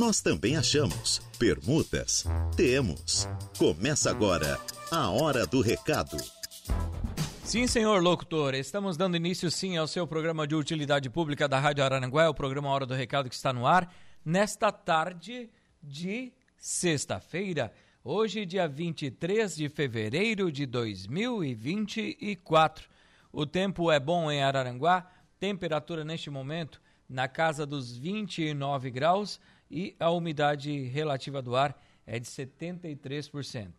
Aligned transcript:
Nós 0.00 0.20
também 0.20 0.56
achamos. 0.56 1.18
Permutas? 1.40 2.24
Temos. 2.56 3.28
Começa 3.58 4.08
agora 4.08 4.56
a 4.92 5.10
Hora 5.10 5.44
do 5.44 5.60
Recado. 5.60 6.16
Sim, 7.42 7.66
senhor 7.66 8.00
locutor, 8.00 8.54
estamos 8.54 8.96
dando 8.96 9.16
início 9.16 9.50
sim 9.50 9.76
ao 9.76 9.88
seu 9.88 10.06
programa 10.06 10.46
de 10.46 10.54
utilidade 10.54 11.10
pública 11.10 11.48
da 11.48 11.58
Rádio 11.58 11.82
Araranguá, 11.82 12.30
o 12.30 12.34
programa 12.34 12.68
Hora 12.68 12.86
do 12.86 12.94
Recado 12.94 13.28
que 13.28 13.34
está 13.34 13.52
no 13.52 13.66
ar, 13.66 13.92
nesta 14.24 14.70
tarde 14.70 15.50
de 15.82 16.32
sexta-feira, 16.56 17.72
hoje 18.04 18.46
dia 18.46 18.68
23 18.68 19.56
de 19.56 19.68
fevereiro 19.68 20.52
de 20.52 20.64
2024. 20.64 22.88
O 23.32 23.44
tempo 23.44 23.90
é 23.90 23.98
bom 23.98 24.30
em 24.30 24.44
Araranguá, 24.44 25.10
temperatura 25.40 26.04
neste 26.04 26.30
momento 26.30 26.80
na 27.08 27.26
casa 27.26 27.64
dos 27.64 27.96
29 27.96 28.90
graus, 28.90 29.40
e 29.70 29.94
a 29.98 30.10
umidade 30.10 30.84
relativa 30.84 31.42
do 31.42 31.54
ar 31.54 31.78
é 32.06 32.18
de 32.18 32.26
73%. 32.26 33.72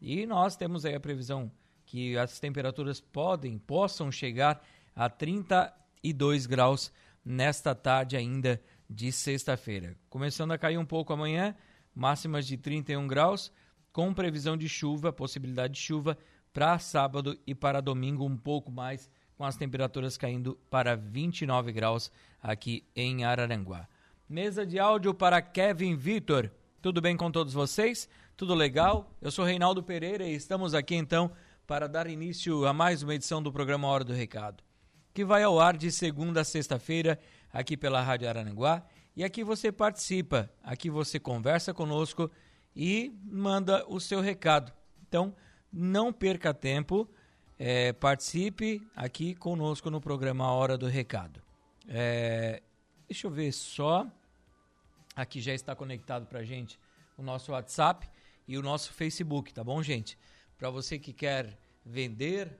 E 0.00 0.26
nós 0.26 0.56
temos 0.56 0.84
aí 0.84 0.94
a 0.94 1.00
previsão 1.00 1.50
que 1.86 2.16
as 2.18 2.40
temperaturas 2.40 3.00
podem, 3.00 3.58
possam 3.58 4.10
chegar 4.10 4.64
a 4.94 5.08
32 5.08 6.46
graus 6.46 6.92
nesta 7.24 7.74
tarde 7.74 8.16
ainda 8.16 8.60
de 8.88 9.12
sexta-feira. 9.12 9.96
Começando 10.10 10.52
a 10.52 10.58
cair 10.58 10.78
um 10.78 10.84
pouco 10.84 11.12
amanhã, 11.12 11.54
máximas 11.94 12.46
de 12.46 12.56
31 12.56 13.06
graus, 13.06 13.52
com 13.92 14.12
previsão 14.12 14.56
de 14.56 14.68
chuva, 14.68 15.12
possibilidade 15.12 15.74
de 15.74 15.80
chuva 15.80 16.18
para 16.52 16.78
sábado 16.78 17.38
e 17.46 17.54
para 17.54 17.80
domingo 17.80 18.24
um 18.26 18.36
pouco 18.36 18.70
mais, 18.70 19.10
com 19.36 19.44
as 19.44 19.56
temperaturas 19.56 20.16
caindo 20.16 20.58
para 20.70 20.96
29 20.96 21.72
graus 21.72 22.10
aqui 22.42 22.86
em 22.94 23.24
Araranguá. 23.24 23.88
Mesa 24.32 24.64
de 24.64 24.78
áudio 24.78 25.12
para 25.12 25.42
Kevin 25.42 25.94
Vitor. 25.94 26.50
Tudo 26.80 27.02
bem 27.02 27.14
com 27.18 27.30
todos 27.30 27.52
vocês? 27.52 28.08
Tudo 28.34 28.54
legal? 28.54 29.14
Eu 29.20 29.30
sou 29.30 29.44
Reinaldo 29.44 29.82
Pereira 29.82 30.26
e 30.26 30.34
estamos 30.34 30.74
aqui 30.74 30.94
então 30.94 31.30
para 31.66 31.86
dar 31.86 32.06
início 32.06 32.66
a 32.66 32.72
mais 32.72 33.02
uma 33.02 33.14
edição 33.14 33.42
do 33.42 33.52
programa 33.52 33.88
Hora 33.88 34.04
do 34.04 34.14
Recado, 34.14 34.64
que 35.12 35.22
vai 35.22 35.42
ao 35.42 35.60
ar 35.60 35.76
de 35.76 35.92
segunda 35.92 36.40
a 36.40 36.44
sexta-feira 36.44 37.20
aqui 37.52 37.76
pela 37.76 38.00
Rádio 38.00 38.26
Arananguá. 38.26 38.82
E 39.14 39.22
aqui 39.22 39.44
você 39.44 39.70
participa, 39.70 40.48
aqui 40.62 40.88
você 40.88 41.20
conversa 41.20 41.74
conosco 41.74 42.30
e 42.74 43.14
manda 43.24 43.84
o 43.86 44.00
seu 44.00 44.22
recado. 44.22 44.72
Então, 45.06 45.36
não 45.70 46.10
perca 46.10 46.54
tempo, 46.54 47.06
é, 47.58 47.92
participe 47.92 48.80
aqui 48.96 49.34
conosco 49.34 49.90
no 49.90 50.00
programa 50.00 50.50
Hora 50.50 50.78
do 50.78 50.86
Recado. 50.86 51.42
É, 51.86 52.62
deixa 53.06 53.26
eu 53.26 53.30
ver 53.30 53.52
só. 53.52 54.10
Aqui 55.14 55.40
já 55.40 55.52
está 55.52 55.76
conectado 55.76 56.24
para 56.26 56.40
a 56.40 56.44
gente 56.44 56.78
o 57.18 57.22
nosso 57.22 57.52
WhatsApp 57.52 58.08
e 58.48 58.56
o 58.56 58.62
nosso 58.62 58.90
Facebook, 58.92 59.52
tá 59.52 59.62
bom, 59.62 59.82
gente? 59.82 60.16
Para 60.56 60.70
você 60.70 60.98
que 60.98 61.12
quer 61.12 61.58
vender, 61.84 62.50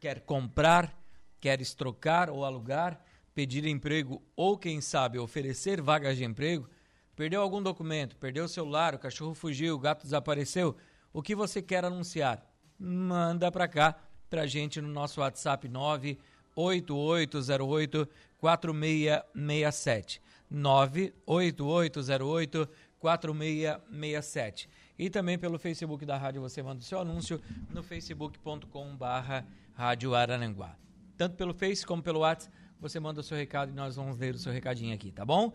quer 0.00 0.20
comprar, 0.20 0.98
quer 1.40 1.60
estrocar 1.60 2.30
ou 2.30 2.44
alugar, 2.44 2.98
pedir 3.34 3.66
emprego 3.66 4.22
ou, 4.34 4.56
quem 4.56 4.80
sabe, 4.80 5.18
oferecer 5.18 5.82
vagas 5.82 6.16
de 6.16 6.24
emprego, 6.24 6.66
perdeu 7.14 7.42
algum 7.42 7.62
documento, 7.62 8.16
perdeu 8.16 8.44
o 8.44 8.48
celular, 8.48 8.94
o 8.94 8.98
cachorro 8.98 9.34
fugiu, 9.34 9.74
o 9.74 9.78
gato 9.78 10.04
desapareceu, 10.04 10.74
o 11.12 11.20
que 11.20 11.34
você 11.34 11.60
quer 11.60 11.84
anunciar? 11.84 12.42
Manda 12.78 13.52
para 13.52 13.68
cá, 13.68 14.00
para 14.30 14.40
a 14.42 14.46
gente 14.46 14.80
no 14.80 14.88
nosso 14.88 15.20
WhatsApp 15.20 15.68
98808 15.68 18.08
4667. 18.38 20.22
98808 20.50 22.68
4667. 22.98 24.68
E 24.98 25.10
também 25.10 25.38
pelo 25.38 25.58
Facebook 25.58 26.06
da 26.06 26.16
rádio 26.16 26.40
você 26.40 26.62
manda 26.62 26.80
o 26.80 26.84
seu 26.84 26.98
anúncio 26.98 27.40
no 27.70 27.82
facebook.com 27.82 28.96
barra 28.96 29.46
Rádio 29.74 30.14
Arananguá. 30.14 30.74
Tanto 31.16 31.36
pelo 31.36 31.54
Face 31.54 31.84
como 31.84 32.02
pelo 32.02 32.20
WhatsApp, 32.20 32.54
você 32.80 32.98
manda 32.98 33.20
o 33.20 33.22
seu 33.22 33.36
recado 33.36 33.70
e 33.70 33.74
nós 33.74 33.96
vamos 33.96 34.18
ler 34.18 34.34
o 34.34 34.38
seu 34.38 34.52
recadinho 34.52 34.94
aqui, 34.94 35.12
tá 35.12 35.24
bom? 35.24 35.52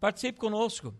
Participe 0.00 0.38
conosco. 0.38 0.94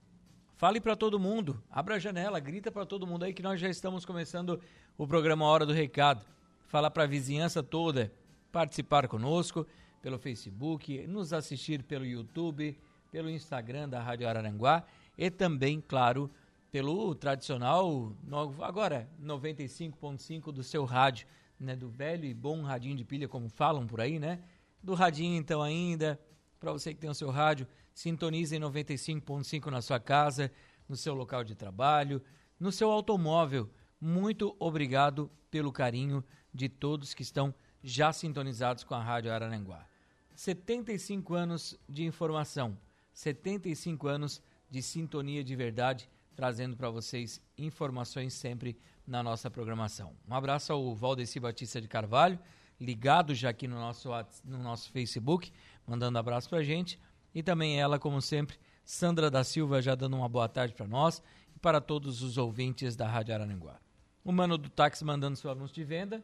Fale 0.56 0.80
para 0.80 0.94
todo 0.94 1.18
mundo, 1.18 1.60
abra 1.68 1.96
a 1.96 1.98
janela, 1.98 2.38
grita 2.38 2.70
para 2.70 2.86
todo 2.86 3.06
mundo 3.06 3.24
aí 3.24 3.34
que 3.34 3.42
nós 3.42 3.60
já 3.60 3.68
estamos 3.68 4.04
começando 4.04 4.60
o 4.96 5.08
programa 5.08 5.44
Hora 5.44 5.66
do 5.66 5.72
Recado. 5.72 6.24
Fala 6.68 6.88
para 6.88 7.02
a 7.02 7.06
vizinhança 7.06 7.62
toda 7.62 8.12
participar 8.52 9.08
conosco 9.08 9.66
pelo 10.02 10.18
Facebook, 10.18 11.06
nos 11.06 11.32
assistir 11.32 11.82
pelo 11.84 12.04
YouTube, 12.04 12.76
pelo 13.10 13.30
Instagram 13.30 13.88
da 13.88 14.02
Rádio 14.02 14.28
Araranguá 14.28 14.84
e 15.16 15.30
também, 15.30 15.80
claro, 15.80 16.28
pelo 16.72 17.14
tradicional, 17.14 18.12
agora 18.60 19.08
95.5 19.22 20.50
do 20.50 20.62
seu 20.62 20.84
rádio, 20.84 21.26
né, 21.60 21.76
do 21.76 21.88
velho 21.88 22.24
e 22.24 22.34
bom 22.34 22.62
radinho 22.62 22.96
de 22.96 23.04
pilha, 23.04 23.28
como 23.28 23.48
falam 23.48 23.86
por 23.86 24.00
aí, 24.00 24.18
né? 24.18 24.40
Do 24.82 24.94
radinho 24.94 25.36
então 25.36 25.62
ainda, 25.62 26.18
para 26.58 26.72
você 26.72 26.92
que 26.92 26.98
tem 26.98 27.10
o 27.10 27.14
seu 27.14 27.30
rádio, 27.30 27.68
sintonize 27.94 28.56
em 28.56 28.60
95.5 28.60 29.66
na 29.66 29.80
sua 29.80 30.00
casa, 30.00 30.50
no 30.88 30.96
seu 30.96 31.14
local 31.14 31.44
de 31.44 31.54
trabalho, 31.54 32.20
no 32.58 32.72
seu 32.72 32.90
automóvel. 32.90 33.70
Muito 34.00 34.56
obrigado 34.58 35.30
pelo 35.50 35.70
carinho 35.70 36.24
de 36.52 36.68
todos 36.68 37.14
que 37.14 37.22
estão 37.22 37.54
já 37.82 38.12
sintonizados 38.12 38.82
com 38.82 38.94
a 38.94 39.02
Rádio 39.02 39.30
Araranguá. 39.30 39.91
75 40.34 41.34
anos 41.34 41.78
de 41.88 42.04
informação, 42.04 42.76
75 43.12 44.08
anos 44.08 44.42
de 44.70 44.82
sintonia 44.82 45.44
de 45.44 45.54
verdade, 45.54 46.08
trazendo 46.34 46.76
para 46.76 46.90
vocês 46.90 47.40
informações 47.58 48.32
sempre 48.32 48.76
na 49.06 49.22
nossa 49.22 49.50
programação. 49.50 50.14
Um 50.28 50.34
abraço 50.34 50.72
ao 50.72 50.94
Valdeci 50.94 51.38
Batista 51.38 51.80
de 51.80 51.88
Carvalho, 51.88 52.38
ligado 52.80 53.34
já 53.34 53.50
aqui 53.50 53.68
no 53.68 53.76
nosso, 53.76 54.08
no 54.44 54.58
nosso 54.58 54.90
Facebook, 54.90 55.52
mandando 55.86 56.18
abraço 56.18 56.48
para 56.48 56.58
a 56.58 56.64
gente. 56.64 56.98
E 57.34 57.42
também 57.42 57.80
ela, 57.80 57.98
como 57.98 58.20
sempre, 58.20 58.58
Sandra 58.84 59.30
da 59.30 59.44
Silva, 59.44 59.80
já 59.80 59.94
dando 59.94 60.16
uma 60.16 60.28
boa 60.28 60.48
tarde 60.48 60.74
para 60.74 60.86
nós 60.86 61.22
e 61.54 61.58
para 61.58 61.80
todos 61.80 62.22
os 62.22 62.38
ouvintes 62.38 62.96
da 62.96 63.06
Rádio 63.06 63.34
Araranguá. 63.34 63.78
O 64.24 64.32
Mano 64.32 64.56
do 64.56 64.68
Táxi 64.68 65.04
mandando 65.04 65.36
seu 65.36 65.50
anúncio 65.50 65.74
de 65.74 65.84
venda, 65.84 66.22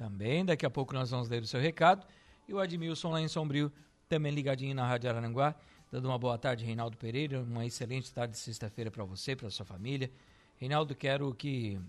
também, 0.00 0.46
daqui 0.46 0.64
a 0.64 0.70
pouco 0.70 0.94
nós 0.94 1.10
vamos 1.10 1.28
ler 1.28 1.42
o 1.42 1.46
seu 1.46 1.60
recado. 1.60 2.06
E 2.50 2.52
o 2.52 2.58
Admilson 2.58 3.12
lá 3.12 3.20
em 3.20 3.28
Sombrio, 3.28 3.72
também 4.08 4.32
ligadinho 4.32 4.74
na 4.74 4.84
Rádio 4.84 5.08
Araranguá, 5.08 5.54
dando 5.88 6.06
uma 6.06 6.18
boa 6.18 6.36
tarde, 6.36 6.64
Reinaldo 6.64 6.96
Pereira. 6.96 7.40
Uma 7.42 7.64
excelente 7.64 8.12
tarde 8.12 8.32
de 8.32 8.40
sexta-feira 8.40 8.90
para 8.90 9.04
você, 9.04 9.36
para 9.36 9.48
sua 9.50 9.64
família. 9.64 10.10
Reinaldo, 10.56 10.96
quero 10.96 11.32
que 11.32 11.80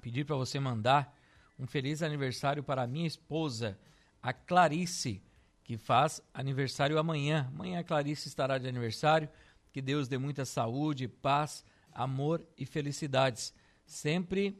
pedir 0.00 0.24
para 0.24 0.36
você 0.36 0.60
mandar 0.60 1.12
um 1.58 1.66
feliz 1.66 2.04
aniversário 2.04 2.62
para 2.62 2.82
a 2.82 2.86
minha 2.86 3.08
esposa, 3.08 3.76
a 4.22 4.32
Clarice, 4.32 5.20
que 5.64 5.76
faz 5.76 6.22
aniversário 6.32 6.96
amanhã. 6.96 7.50
Amanhã 7.52 7.80
a 7.80 7.84
Clarice 7.84 8.28
estará 8.28 8.58
de 8.58 8.68
aniversário. 8.68 9.28
Que 9.72 9.82
Deus 9.82 10.06
dê 10.06 10.18
muita 10.18 10.44
saúde, 10.44 11.08
paz, 11.08 11.64
amor 11.90 12.46
e 12.56 12.64
felicidades. 12.64 13.52
Sempre 13.84 14.56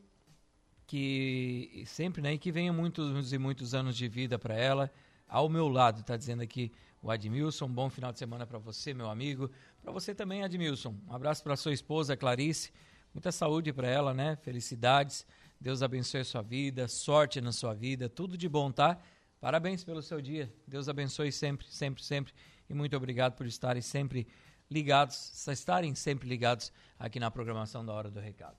que 0.88 1.84
sempre, 1.86 2.22
né, 2.22 2.32
e 2.32 2.38
que 2.38 2.50
venha 2.50 2.72
muitos 2.72 3.30
e 3.30 3.38
muitos 3.38 3.74
anos 3.74 3.94
de 3.94 4.08
vida 4.08 4.38
para 4.38 4.56
ela. 4.56 4.90
Ao 5.28 5.46
meu 5.46 5.68
lado, 5.68 6.00
está 6.00 6.16
dizendo 6.16 6.42
aqui 6.42 6.72
o 7.02 7.10
Admilson. 7.10 7.68
Bom 7.68 7.90
final 7.90 8.10
de 8.10 8.18
semana 8.18 8.46
para 8.46 8.58
você, 8.58 8.94
meu 8.94 9.10
amigo. 9.10 9.50
Para 9.82 9.92
você 9.92 10.14
também, 10.14 10.42
Admilson. 10.42 10.96
Um 11.06 11.14
abraço 11.14 11.44
para 11.44 11.56
sua 11.56 11.74
esposa, 11.74 12.16
Clarice. 12.16 12.72
Muita 13.12 13.30
saúde 13.30 13.70
para 13.70 13.86
ela, 13.86 14.14
né? 14.14 14.36
Felicidades. 14.36 15.26
Deus 15.60 15.82
abençoe 15.82 16.20
a 16.20 16.24
sua 16.24 16.40
vida, 16.40 16.88
sorte 16.88 17.38
na 17.38 17.52
sua 17.52 17.74
vida, 17.74 18.08
tudo 18.08 18.38
de 18.38 18.48
bom, 18.48 18.72
tá? 18.72 18.98
Parabéns 19.42 19.84
pelo 19.84 20.00
seu 20.00 20.22
dia. 20.22 20.50
Deus 20.66 20.88
abençoe 20.88 21.30
sempre, 21.30 21.66
sempre, 21.68 22.02
sempre. 22.02 22.32
E 22.66 22.72
muito 22.72 22.96
obrigado 22.96 23.34
por 23.34 23.44
estarem 23.44 23.82
sempre 23.82 24.26
ligados, 24.70 25.46
estarem 25.46 25.94
sempre 25.94 26.26
ligados 26.26 26.72
aqui 26.98 27.20
na 27.20 27.30
programação 27.30 27.84
da 27.84 27.92
Hora 27.92 28.10
do 28.10 28.20
Recado. 28.20 28.56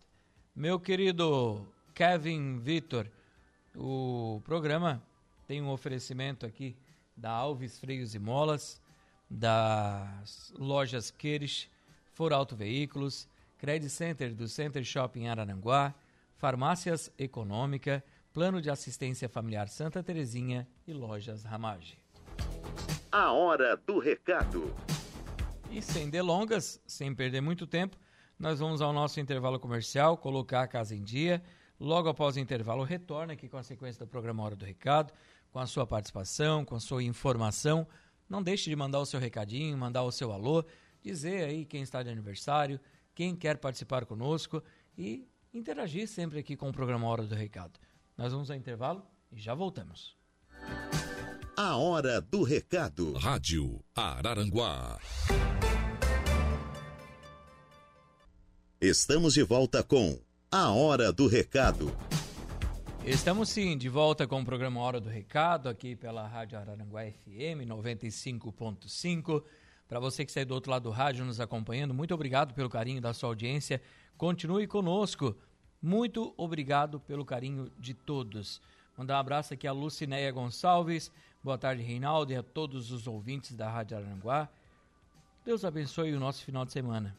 Meu 0.55 0.79
querido 0.79 1.65
Kevin 1.99 2.59
Vitor. 2.59 3.07
O 3.75 4.41
programa 4.45 5.03
tem 5.45 5.61
um 5.61 5.69
oferecimento 5.69 6.45
aqui 6.45 6.73
da 7.13 7.29
Alves 7.29 7.77
Freios 7.77 8.15
e 8.15 8.19
Molas, 8.19 8.81
das 9.29 10.53
lojas 10.57 11.11
Queires, 11.11 11.69
For 12.13 12.31
Auto 12.31 12.55
Veículos, 12.55 13.27
Credit 13.57 13.89
Center 13.91 14.33
do 14.33 14.47
Center 14.47 14.81
Shopping 14.81 15.27
Araranguá, 15.27 15.93
Farmácias 16.37 17.11
Econômica, 17.19 18.01
Plano 18.33 18.61
de 18.61 18.69
Assistência 18.69 19.27
Familiar 19.27 19.67
Santa 19.67 20.01
Terezinha 20.01 20.65
e 20.87 20.93
Lojas 20.93 21.43
Ramage. 21.43 21.99
A 23.11 23.33
hora 23.33 23.75
do 23.75 23.99
recado. 23.99 24.73
E 25.69 25.81
sem 25.81 26.09
delongas, 26.09 26.81
sem 26.87 27.13
perder 27.13 27.41
muito 27.41 27.67
tempo, 27.67 27.97
nós 28.39 28.61
vamos 28.61 28.81
ao 28.81 28.93
nosso 28.93 29.19
intervalo 29.19 29.59
comercial, 29.59 30.15
colocar 30.15 30.61
a 30.61 30.67
casa 30.67 30.95
em 30.95 31.03
dia 31.03 31.43
Logo 31.79 32.09
após 32.09 32.35
o 32.35 32.39
intervalo, 32.39 32.83
retorna 32.83 33.33
aqui 33.33 33.47
com 33.47 33.57
a 33.57 33.63
sequência 33.63 34.05
do 34.05 34.09
programa 34.09 34.43
Hora 34.43 34.55
do 34.55 34.65
Recado, 34.65 35.13
com 35.49 35.59
a 35.59 35.65
sua 35.65 35.87
participação, 35.87 36.65
com 36.65 36.75
a 36.75 36.79
sua 36.79 37.01
informação. 37.01 37.87
Não 38.27 38.43
deixe 38.43 38.69
de 38.69 38.75
mandar 38.75 38.99
o 38.99 39.05
seu 39.05 39.19
recadinho, 39.19 39.77
mandar 39.77 40.03
o 40.03 40.11
seu 40.11 40.31
alô. 40.31 40.65
dizer 41.01 41.45
aí 41.45 41.65
quem 41.65 41.81
está 41.81 42.03
de 42.03 42.09
aniversário, 42.09 42.79
quem 43.15 43.33
quer 43.33 43.57
participar 43.57 44.05
conosco 44.05 44.61
e 44.97 45.25
interagir 45.53 46.07
sempre 46.07 46.39
aqui 46.39 46.57
com 46.57 46.67
o 46.69 46.73
programa 46.73 47.07
Hora 47.07 47.25
do 47.25 47.33
Recado. 47.33 47.79
Nós 48.17 48.33
vamos 48.33 48.51
ao 48.51 48.57
intervalo 48.57 49.01
e 49.31 49.39
já 49.39 49.53
voltamos. 49.53 50.17
A 51.55 51.77
Hora 51.77 52.19
do 52.19 52.43
Recado. 52.43 53.13
Rádio 53.13 53.81
Araranguá. 53.95 54.99
Estamos 58.81 59.33
de 59.33 59.43
volta 59.43 59.81
com 59.83 60.19
A 60.51 60.71
Hora 60.71 61.13
do 61.13 61.27
Recado. 61.27 61.95
Estamos 63.05 63.49
sim 63.49 63.77
de 63.77 63.87
volta 63.87 64.25
com 64.25 64.41
o 64.41 64.43
programa 64.43 64.81
Hora 64.81 64.99
do 64.99 65.07
Recado, 65.07 65.69
aqui 65.69 65.95
pela 65.95 66.27
Rádio 66.27 66.57
Araranguá 66.57 67.03
FM 67.03 67.67
95.5. 67.67 69.43
Para 69.87 69.99
você 69.99 70.25
que 70.25 70.31
está 70.31 70.43
do 70.43 70.55
outro 70.55 70.71
lado 70.71 70.83
do 70.85 70.89
rádio 70.89 71.23
nos 71.23 71.39
acompanhando, 71.39 71.93
muito 71.93 72.15
obrigado 72.15 72.55
pelo 72.55 72.67
carinho 72.67 72.99
da 72.99 73.13
sua 73.13 73.29
audiência. 73.29 73.79
Continue 74.17 74.65
conosco. 74.65 75.37
Muito 75.79 76.33
obrigado 76.35 76.99
pelo 76.99 77.23
carinho 77.23 77.71
de 77.77 77.93
todos. 77.93 78.59
Mandar 78.97 79.17
um 79.17 79.19
abraço 79.19 79.53
aqui 79.53 79.67
a 79.67 79.71
Lucinéia 79.71 80.31
Gonçalves. 80.31 81.11
Boa 81.43 81.59
tarde, 81.59 81.83
Reinaldo, 81.83 82.33
e 82.33 82.35
a 82.35 82.41
todos 82.41 82.91
os 82.91 83.05
ouvintes 83.05 83.55
da 83.55 83.69
Rádio 83.69 83.97
Aranguá. 83.97 84.49
Deus 85.45 85.63
abençoe 85.63 86.11
o 86.11 86.19
nosso 86.19 86.43
final 86.43 86.65
de 86.65 86.71
semana. 86.71 87.15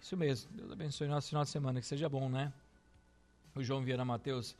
Isso 0.00 0.16
mesmo, 0.16 0.48
Deus 0.52 0.70
abençoe 0.70 1.08
o 1.08 1.10
nosso 1.10 1.28
final 1.28 1.42
de 1.42 1.50
semana, 1.50 1.80
que 1.80 1.86
seja 1.86 2.08
bom, 2.08 2.28
né? 2.28 2.52
O 3.58 3.64
João 3.64 3.82
Vieira 3.82 4.04
Matheus, 4.04 4.54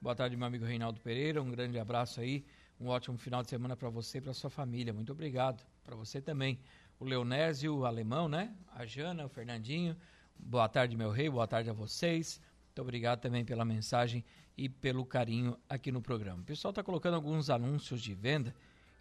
boa 0.00 0.14
tarde, 0.14 0.34
meu 0.34 0.46
amigo 0.46 0.64
Reinaldo 0.64 0.98
Pereira. 1.02 1.42
Um 1.42 1.50
grande 1.50 1.78
abraço 1.78 2.18
aí. 2.18 2.42
Um 2.80 2.86
ótimo 2.86 3.18
final 3.18 3.42
de 3.42 3.50
semana 3.50 3.76
para 3.76 3.90
você 3.90 4.16
e 4.16 4.20
para 4.22 4.32
sua 4.32 4.48
família. 4.48 4.90
Muito 4.90 5.12
obrigado. 5.12 5.62
Para 5.84 5.94
você 5.94 6.18
também 6.18 6.58
o 6.98 7.04
Leonésio, 7.04 7.76
o 7.76 7.84
alemão, 7.84 8.26
né? 8.26 8.56
A 8.74 8.86
Jana, 8.86 9.26
o 9.26 9.28
Fernandinho. 9.28 9.94
Boa 10.38 10.66
tarde, 10.66 10.96
meu 10.96 11.10
rei, 11.10 11.28
boa 11.28 11.46
tarde 11.46 11.68
a 11.68 11.74
vocês. 11.74 12.40
Muito 12.68 12.80
obrigado 12.80 13.20
também 13.20 13.44
pela 13.44 13.66
mensagem 13.66 14.24
e 14.56 14.66
pelo 14.66 15.04
carinho 15.04 15.54
aqui 15.68 15.92
no 15.92 16.00
programa. 16.00 16.40
O 16.40 16.44
pessoal 16.46 16.70
está 16.70 16.82
colocando 16.82 17.16
alguns 17.16 17.50
anúncios 17.50 18.00
de 18.00 18.14
venda 18.14 18.54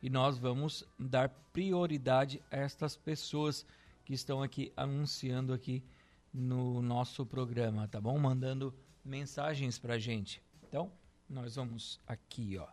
e 0.03 0.09
nós 0.09 0.38
vamos 0.38 0.83
dar 0.99 1.29
prioridade 1.53 2.41
a 2.51 2.57
estas 2.57 2.97
pessoas 2.97 3.65
que 4.03 4.13
estão 4.13 4.44
aqui 4.44 4.73
anunciando 4.75 5.53
aqui 5.53 5.81
no 6.33 6.81
nosso 6.81 7.25
programa, 7.25 7.88
tá 7.88 8.01
bom? 8.01 8.19
Mandando 8.19 8.75
mensagens 9.07 9.80
pra 9.80 9.98
gente. 9.98 10.44
Então, 10.68 10.92
nós 11.30 11.56
vamos 11.56 12.00
aqui, 12.06 12.57
ó, 12.57 12.68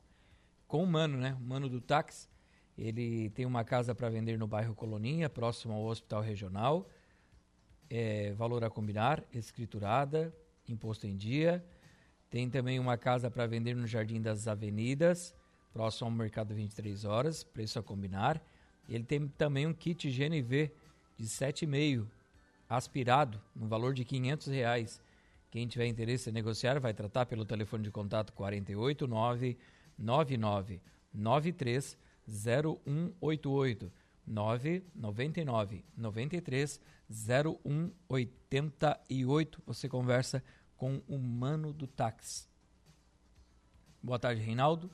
com 0.67 0.83
o 0.83 0.87
Mano, 0.87 1.17
né? 1.17 1.35
O 1.41 1.45
Mano 1.45 1.69
do 1.69 1.81
Táxi 1.81 2.29
ele 2.77 3.31
tem 3.31 3.47
uma 3.47 3.65
casa 3.65 3.95
para 3.95 4.09
vender 4.09 4.37
no 4.37 4.47
bairro 4.47 4.75
Coloninha, 4.75 5.31
próximo 5.31 5.73
ao 5.73 5.85
Hospital 5.85 6.21
Regional. 6.23 6.89
É, 7.89 8.33
valor 8.33 8.65
a 8.65 8.71
combinar, 8.71 9.23
escriturada, 9.33 10.35
imposto 10.69 11.07
em 11.07 11.17
dia. 11.17 11.65
Tem 12.29 12.51
também 12.51 12.81
uma 12.81 12.99
casa 12.99 13.31
para 13.31 13.47
vender 13.47 13.77
no 13.77 13.87
Jardim 13.87 14.21
das 14.21 14.49
Avenidas, 14.49 15.33
próximo 15.73 16.09
ao 16.09 16.17
Mercado 16.17 16.53
23 16.53 17.05
Horas, 17.05 17.45
preço 17.45 17.79
a 17.79 17.83
combinar. 17.83 18.45
Ele 18.89 19.05
tem 19.05 19.29
também 19.29 19.67
um 19.67 19.73
kit 19.73 20.11
GNV 20.11 20.73
de 21.17 21.27
7,5 21.27 22.09
aspirado, 22.69 23.41
no 23.55 23.69
valor 23.69 23.95
de 23.95 24.05
500 24.05 24.49
reais. 24.49 25.01
Quem 25.55 25.67
tiver 25.69 25.87
interesse 25.87 26.29
em 26.29 26.33
negociar 26.33 26.81
vai 26.81 26.93
tratar 26.93 27.27
pelo 27.27 27.45
telefone 27.45 27.85
de 27.85 27.91
contato 27.93 28.33
489 28.33 29.57
99 29.97 30.81
93 31.15 31.97
0188 32.27 33.93
999 34.27 35.85
93 35.97 36.81
0188. 37.09 39.63
Você 39.65 39.89
conversa 39.89 40.43
com 40.77 41.01
o 41.07 41.17
mano 41.17 41.73
do 41.73 41.87
táxi. 41.87 42.49
Boa 44.03 44.19
tarde, 44.19 44.43
Reinaldo. 44.43 44.91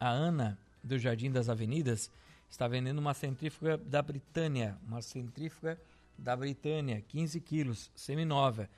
A 0.00 0.08
Ana 0.08 0.58
do 0.82 0.98
Jardim 0.98 1.30
das 1.30 1.48
Avenidas 1.48 2.10
está 2.50 2.66
vendendo 2.66 2.98
uma 2.98 3.14
centrífuga 3.14 3.78
da 3.78 4.02
Britânia, 4.02 4.76
uma 4.84 5.00
centrífuga 5.00 5.80
da 6.18 6.34
Britânia, 6.34 7.00
15 7.00 7.40
quilos, 7.40 7.92
seminova. 7.94 8.68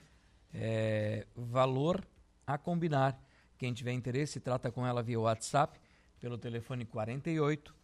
É, 0.58 1.26
valor 1.36 2.02
a 2.46 2.56
combinar. 2.56 3.22
Quem 3.58 3.74
tiver 3.74 3.92
interesse, 3.92 4.40
trata 4.40 4.72
com 4.72 4.86
ela 4.86 5.02
via 5.02 5.20
WhatsApp 5.20 5.78
pelo 6.18 6.38
telefone 6.38 6.86
48 6.86 7.74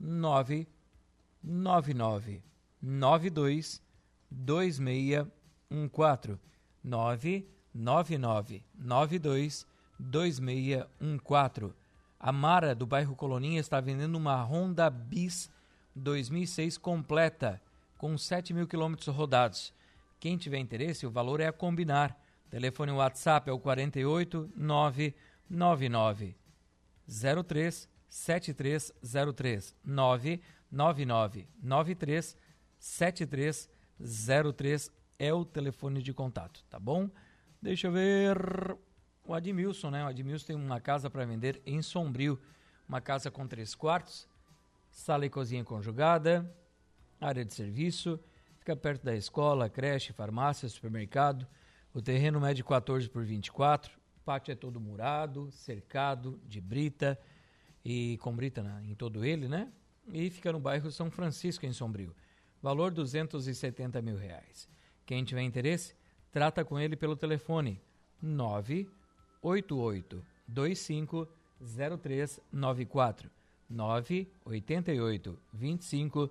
999 0.00 2.42
92 2.80 3.82
2614 4.30 6.40
999 6.82 8.64
92 8.74 9.66
2614 9.98 11.74
A 12.18 12.32
Mara 12.32 12.74
do 12.74 12.86
bairro 12.86 13.14
Coloninha 13.14 13.60
está 13.60 13.78
vendendo 13.80 14.16
uma 14.16 14.42
Honda 14.42 14.88
Bis 14.88 15.50
2006 15.94 16.78
completa 16.78 17.60
com 17.98 18.16
7 18.16 18.54
mil 18.54 18.66
quilômetros 18.66 19.14
rodados. 19.14 19.72
Quem 20.18 20.36
tiver 20.36 20.58
interesse, 20.58 21.06
o 21.06 21.10
valor 21.10 21.40
é 21.40 21.46
a 21.46 21.52
combinar. 21.52 22.20
Telefone 22.52 22.92
WhatsApp 22.92 23.48
é 23.48 23.52
o 23.52 23.58
48 23.58 24.52
999 24.54 26.36
03 27.48 27.88
7303 28.06 29.74
999 29.82 31.48
93 31.62 32.36
7303 32.78 34.92
é 35.18 35.32
o 35.32 35.46
telefone 35.46 36.02
de 36.02 36.12
contato, 36.12 36.62
tá 36.68 36.78
bom? 36.78 37.08
Deixa 37.62 37.86
eu 37.86 37.92
ver 37.92 38.36
o 39.24 39.32
Admilson, 39.32 39.88
né? 39.88 40.04
O 40.04 40.08
Admilson 40.08 40.48
tem 40.48 40.56
uma 40.56 40.78
casa 40.78 41.08
para 41.08 41.24
vender 41.24 41.62
em 41.64 41.80
Sombrio, 41.80 42.38
uma 42.86 43.00
casa 43.00 43.30
com 43.30 43.46
três 43.46 43.74
quartos, 43.74 44.28
sala 44.90 45.24
e 45.24 45.30
cozinha 45.30 45.64
conjugada, 45.64 46.54
área 47.18 47.46
de 47.46 47.54
serviço, 47.54 48.20
fica 48.58 48.76
perto 48.76 49.04
da 49.04 49.16
escola, 49.16 49.70
creche, 49.70 50.12
farmácia, 50.12 50.68
supermercado. 50.68 51.46
O 51.94 52.00
terreno 52.00 52.40
mede 52.40 52.64
14 52.64 53.06
por 53.08 53.24
24, 53.24 53.92
o 54.16 54.20
pátio 54.24 54.52
é 54.52 54.54
todo 54.54 54.80
murado, 54.80 55.50
cercado 55.50 56.40
de 56.46 56.60
brita 56.60 57.18
e 57.84 58.16
com 58.18 58.32
brita 58.34 58.62
na, 58.62 58.80
em 58.84 58.94
todo 58.94 59.24
ele, 59.24 59.48
né? 59.48 59.70
E 60.12 60.30
fica 60.30 60.52
no 60.52 60.60
bairro 60.60 60.90
São 60.90 61.10
Francisco, 61.10 61.66
em 61.66 61.72
Sombrio. 61.72 62.14
Valor 62.62 62.92
270 62.92 64.00
mil 64.00 64.16
reais. 64.16 64.68
Quem 65.04 65.24
tiver 65.24 65.42
interesse, 65.42 65.94
trata 66.30 66.64
com 66.64 66.78
ele 66.78 66.96
pelo 66.96 67.16
telefone 67.16 67.82
988 68.22 70.24
25 70.48 71.28
0394 71.60 73.30
988 73.68 75.38
25 75.52 76.30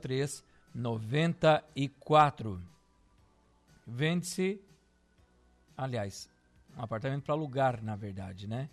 03 0.00 0.42
94. 0.74 2.60
Vende-se, 3.86 4.60
aliás, 5.80 6.28
um 6.76 6.82
apartamento 6.82 7.24
para 7.24 7.34
alugar, 7.34 7.82
na 7.82 7.96
verdade, 7.96 8.46
né? 8.46 8.68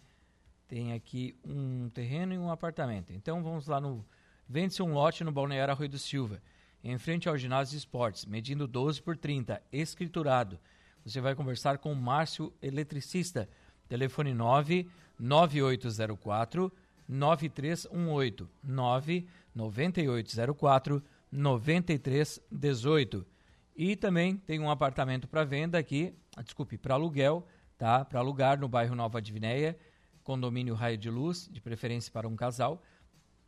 Tem 0.67 0.91
aqui 0.93 1.33
um 1.45 1.89
terreno 1.89 2.33
e 2.33 2.37
um 2.37 2.51
apartamento. 2.51 3.13
Então 3.13 3.41
vamos 3.41 3.67
lá 3.67 3.79
no. 3.79 4.05
Vende-se 4.47 4.83
um 4.83 4.93
lote 4.93 5.23
no 5.23 5.31
Balneário 5.31 5.73
Arroio 5.73 5.89
do 5.89 5.97
Silva, 5.97 6.41
em 6.83 6.97
frente 6.97 7.29
ao 7.29 7.37
ginásio 7.37 7.71
de 7.71 7.77
esportes, 7.77 8.25
medindo 8.25 8.67
12 8.67 9.01
por 9.01 9.15
30, 9.17 9.61
escriturado. 9.71 10.59
Você 11.05 11.21
vai 11.21 11.35
conversar 11.35 11.77
com 11.77 11.91
o 11.91 11.95
Márcio 11.95 12.53
Eletricista. 12.61 13.47
Telefone 13.87 14.33
9 14.33 14.89
9804 15.17 16.71
9318 17.07 18.49
9 18.61 19.27
9804 19.55 21.03
9318. 21.31 23.25
E 23.75 23.95
também 23.95 24.35
tem 24.35 24.59
um 24.59 24.69
apartamento 24.69 25.27
para 25.27 25.45
venda 25.45 25.77
aqui, 25.77 26.13
desculpe, 26.43 26.77
para 26.77 26.93
aluguel, 26.93 27.43
tá? 27.77 28.05
Para 28.05 28.19
alugar 28.19 28.59
no 28.59 28.67
bairro 28.67 28.95
Nova 28.95 29.21
Divinéia, 29.21 29.77
condomínio 30.23 30.75
Raio 30.75 30.97
de 30.97 31.09
Luz, 31.09 31.49
de 31.51 31.61
preferência 31.61 32.11
para 32.11 32.27
um 32.27 32.35
casal. 32.35 32.83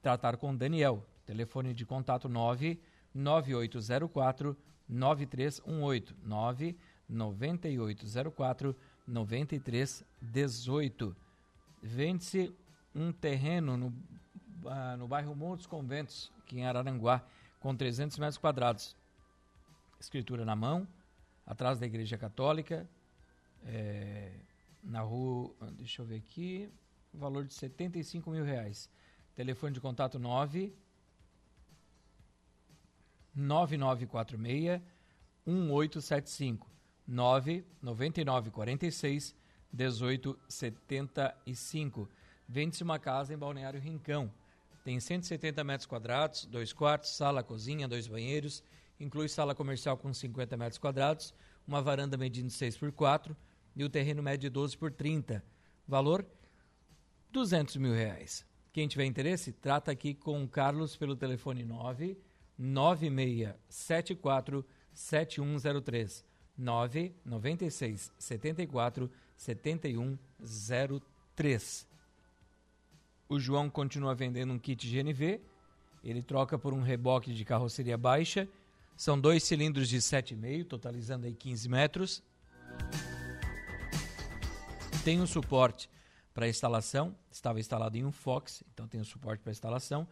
Tratar 0.01 0.37
com 0.37 0.55
Daniel. 0.55 1.05
Telefone 1.25 1.73
de 1.73 1.85
contato 1.85 2.29
9 2.29 2.79
9804 3.13 4.57
9318 4.87 6.15
9 6.23 6.77
9804 7.07 8.75
9318. 9.07 11.15
Vende-se 11.81 12.53
um 12.93 13.11
terreno 13.11 13.75
no, 13.77 13.87
uh, 13.87 14.95
no 14.97 15.07
bairro 15.07 15.35
Montes 15.35 15.65
Conventos, 15.65 16.31
aqui 16.39 16.59
em 16.59 16.65
Araranguá, 16.65 17.23
com 17.59 17.75
300 17.75 18.19
metros 18.19 18.37
quadrados. 18.37 18.95
Escritura 19.99 20.45
na 20.45 20.55
mão, 20.55 20.87
atrás 21.49 21.77
da 21.79 21.85
Igreja 21.87 22.15
Católica, 22.15 22.87
é, 23.65 24.31
na 24.83 25.01
rua, 25.01 25.51
deixa 25.71 26.03
eu 26.03 26.05
ver 26.05 26.17
aqui, 26.17 26.71
valor 27.11 27.43
de 27.43 27.55
75 27.55 28.29
mil 28.29 28.45
reais. 28.45 28.87
Telefone 29.33 29.73
de 29.73 29.81
contato 29.81 30.19
9 30.19 30.71
9946 33.35 34.79
1875 35.45 36.69
99946 37.07 39.35
1875. 39.73 42.09
Vende-se 42.47 42.83
uma 42.83 42.99
casa 42.99 43.33
em 43.33 43.37
Balneário 43.37 43.79
Rincão. 43.79 44.31
Tem 44.83 44.99
170 44.99 45.63
metros 45.63 45.87
quadrados, 45.87 46.45
dois 46.45 46.71
quartos, 46.73 47.15
sala, 47.15 47.41
cozinha, 47.43 47.87
dois 47.87 48.07
banheiros, 48.07 48.63
inclui 48.99 49.29
sala 49.29 49.55
comercial 49.55 49.97
com 49.97 50.13
50 50.13 50.57
metros 50.57 50.77
quadrados, 50.77 51.33
uma 51.67 51.81
varanda 51.81 52.17
medindo 52.17 52.49
6 52.49 52.77
por 52.77 52.91
4 52.91 53.35
e 53.75 53.83
o 53.83 53.89
terreno 53.89 54.21
médio 54.21 54.51
12 54.51 54.77
por 54.77 54.91
30. 54.91 55.43
Valor 55.87 56.23
200 57.31 57.77
mil 57.77 57.93
reais. 57.93 58.45
Quem 58.73 58.87
tiver 58.87 59.05
interesse, 59.05 59.51
trata 59.51 59.91
aqui 59.91 60.13
com 60.13 60.43
o 60.43 60.47
Carlos 60.47 60.95
pelo 60.95 61.15
telefone 61.15 61.63
9 61.63 62.15
9674 62.57 64.65
7103 64.91 66.25
996 66.57 68.11
74 68.17 69.11
7103. 69.35 71.87
O 73.29 73.39
João 73.39 73.69
continua 73.69 74.13
vendendo 74.13 74.51
um 74.51 74.59
kit 74.59 74.85
GNV. 74.89 75.39
Ele 76.03 76.21
troca 76.21 76.57
por 76.57 76.73
um 76.73 76.81
reboque 76.81 77.33
de 77.33 77.45
carroceria 77.45 77.97
baixa. 77.97 78.49
São 78.99 79.17
dois 79.17 79.45
cilindros 79.45 79.87
de 79.87 79.99
7,5, 79.99 80.67
totalizando 80.67 81.25
aí 81.25 81.33
15 81.33 81.69
metros. 81.69 82.21
Tem 85.05 85.21
um 85.21 85.25
suporte 85.25 85.89
para 86.33 86.49
instalação, 86.49 87.15
estava 87.31 87.61
instalado 87.61 87.97
em 87.97 88.03
um 88.03 88.11
Fox, 88.11 88.61
então 88.73 88.89
tem 88.89 88.99
o 88.99 89.05
suporte 89.05 89.41
para 89.41 89.53
instalação. 89.53 90.05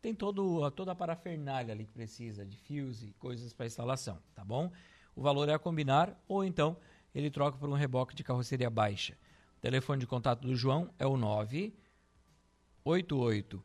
Tem 0.00 0.14
todo, 0.14 0.70
toda 0.70 0.92
a 0.92 0.94
parafernália 0.94 1.74
ali 1.74 1.84
que 1.84 1.92
precisa, 1.92 2.46
de 2.46 2.56
fios 2.56 3.02
e 3.02 3.12
coisas 3.18 3.52
para 3.52 3.66
instalação, 3.66 4.18
tá 4.34 4.42
bom? 4.42 4.72
O 5.14 5.20
valor 5.20 5.50
é 5.50 5.52
a 5.52 5.58
combinar, 5.58 6.18
ou 6.26 6.42
então 6.42 6.78
ele 7.14 7.30
troca 7.30 7.58
por 7.58 7.68
um 7.68 7.74
reboque 7.74 8.14
de 8.14 8.24
carroceria 8.24 8.70
baixa. 8.70 9.12
O 9.58 9.60
telefone 9.60 10.00
de 10.00 10.06
contato 10.06 10.40
do 10.40 10.56
João 10.56 10.88
é 10.98 11.06
o 11.06 11.18
988 11.18 13.62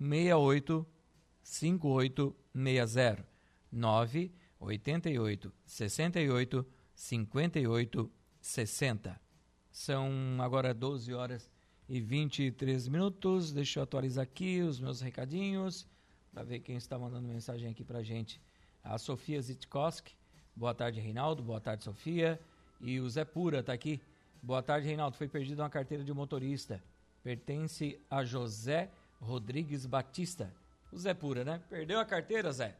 68 0.00 0.84
5860 1.40 3.37
988 3.70 5.52
68 5.64 6.66
58 6.94 8.12
60. 8.40 9.20
São 9.70 10.10
agora 10.40 10.74
12 10.74 11.12
horas 11.14 11.50
e 11.88 12.00
23 12.00 12.88
minutos. 12.88 13.52
Deixa 13.52 13.78
eu 13.78 13.84
atualizar 13.84 14.24
aqui 14.24 14.60
os 14.60 14.80
meus 14.80 15.00
recadinhos 15.00 15.86
para 16.32 16.42
ver 16.42 16.60
quem 16.60 16.76
está 16.76 16.98
mandando 16.98 17.28
mensagem 17.28 17.70
aqui 17.70 17.84
para 17.84 18.02
gente. 18.02 18.40
A 18.82 18.98
Sofia 18.98 19.40
Zitkowski. 19.40 20.14
Boa 20.54 20.74
tarde, 20.74 21.00
Reinaldo. 21.00 21.42
Boa 21.42 21.60
tarde, 21.60 21.84
Sofia. 21.84 22.40
E 22.80 23.00
o 23.00 23.08
Zé 23.08 23.24
Pura 23.24 23.60
está 23.60 23.72
aqui. 23.72 24.00
Boa 24.42 24.62
tarde, 24.62 24.86
Reinaldo. 24.86 25.16
Foi 25.16 25.28
perdida 25.28 25.62
uma 25.62 25.70
carteira 25.70 26.04
de 26.04 26.12
motorista. 26.12 26.82
Pertence 27.22 28.00
a 28.10 28.24
José 28.24 28.90
Rodrigues 29.20 29.84
Batista. 29.86 30.52
O 30.92 30.98
Zé 30.98 31.12
Pura, 31.14 31.44
né? 31.44 31.60
Perdeu 31.68 32.00
a 32.00 32.04
carteira, 32.04 32.52
Zé? 32.52 32.76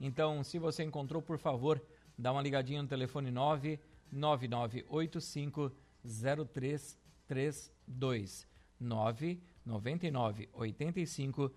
Então, 0.00 0.44
se 0.44 0.58
você 0.58 0.84
encontrou, 0.84 1.22
por 1.22 1.38
favor, 1.38 1.82
dá 2.16 2.32
uma 2.32 2.42
ligadinha 2.42 2.82
no 2.82 2.88
telefone 2.88 3.30
99985 3.30 5.72
0332 6.04 8.46
999 8.80 10.48
85 10.52 11.52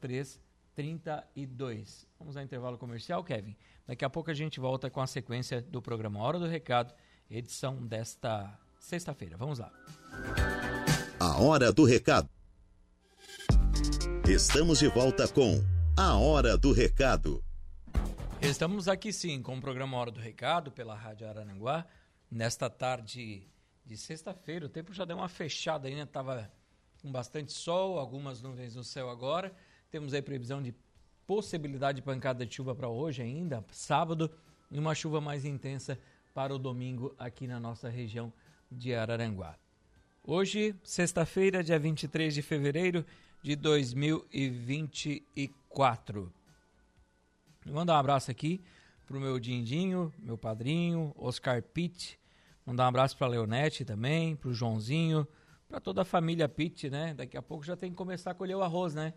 03 0.00 0.48
32. 0.78 2.06
Vamos 2.20 2.36
ao 2.36 2.42
intervalo 2.44 2.78
comercial, 2.78 3.24
Kevin. 3.24 3.56
Daqui 3.84 4.04
a 4.04 4.10
pouco 4.10 4.30
a 4.30 4.34
gente 4.34 4.60
volta 4.60 4.88
com 4.88 5.00
a 5.00 5.08
sequência 5.08 5.60
do 5.60 5.82
programa 5.82 6.20
Hora 6.20 6.38
do 6.38 6.46
Recado, 6.46 6.94
edição 7.28 7.84
desta 7.84 8.56
sexta-feira. 8.78 9.36
Vamos 9.36 9.58
lá. 9.58 9.72
A 11.18 11.40
Hora 11.40 11.72
do 11.72 11.84
Recado. 11.84 12.28
Estamos 14.28 14.78
de 14.78 14.86
volta 14.86 15.26
com 15.26 15.60
A 15.96 16.16
Hora 16.16 16.56
do 16.56 16.72
Recado. 16.72 17.42
Estamos 18.48 18.88
aqui 18.88 19.12
sim 19.12 19.42
com 19.42 19.58
o 19.58 19.60
programa 19.60 19.98
Hora 19.98 20.10
do 20.10 20.18
Recado 20.18 20.72
pela 20.72 20.94
Rádio 20.94 21.28
Arananguá, 21.28 21.86
nesta 22.30 22.70
tarde 22.70 23.46
de 23.84 23.94
sexta-feira. 23.94 24.64
O 24.64 24.70
tempo 24.70 24.94
já 24.94 25.04
deu 25.04 25.18
uma 25.18 25.28
fechada 25.28 25.86
aí, 25.86 25.94
né? 25.94 26.06
Tava 26.06 26.50
com 27.02 27.12
bastante 27.12 27.52
sol, 27.52 27.98
algumas 27.98 28.40
nuvens 28.40 28.74
no 28.74 28.82
céu 28.82 29.10
agora. 29.10 29.54
Temos 29.90 30.14
aí 30.14 30.22
previsão 30.22 30.62
de 30.62 30.74
possibilidade 31.26 31.96
de 31.96 32.02
pancada 32.02 32.46
de 32.46 32.54
chuva 32.54 32.74
para 32.74 32.88
hoje 32.88 33.20
ainda, 33.20 33.62
sábado, 33.70 34.30
e 34.70 34.78
uma 34.78 34.94
chuva 34.94 35.20
mais 35.20 35.44
intensa 35.44 35.98
para 36.32 36.54
o 36.54 36.58
domingo 36.58 37.14
aqui 37.18 37.46
na 37.46 37.60
nossa 37.60 37.90
região 37.90 38.32
de 38.72 38.94
Araranguá. 38.94 39.58
Hoje, 40.24 40.74
sexta-feira, 40.82 41.62
dia 41.62 41.78
23 41.78 42.32
de 42.32 42.40
fevereiro 42.40 43.04
de 43.42 43.54
2024. 43.54 46.32
Mandar 47.70 47.94
um 47.94 47.98
abraço 47.98 48.30
aqui 48.30 48.62
pro 49.06 49.20
meu 49.20 49.38
Dindinho, 49.38 50.12
meu 50.18 50.36
padrinho, 50.36 51.14
Oscar 51.16 51.62
Pitt, 51.62 52.18
Mandar 52.68 52.84
um 52.84 52.88
abraço 52.88 53.16
para 53.16 53.26
a 53.26 53.30
Leonete 53.30 53.82
também, 53.82 54.36
para 54.36 54.50
o 54.50 54.52
Joãozinho, 54.52 55.26
para 55.66 55.80
toda 55.80 56.02
a 56.02 56.04
família 56.04 56.46
Pitt, 56.46 56.90
né? 56.90 57.14
Daqui 57.14 57.34
a 57.34 57.40
pouco 57.40 57.64
já 57.64 57.74
tem 57.74 57.88
que 57.88 57.96
começar 57.96 58.32
a 58.32 58.34
colher 58.34 58.54
o 58.58 58.62
arroz, 58.62 58.94
né? 58.94 59.14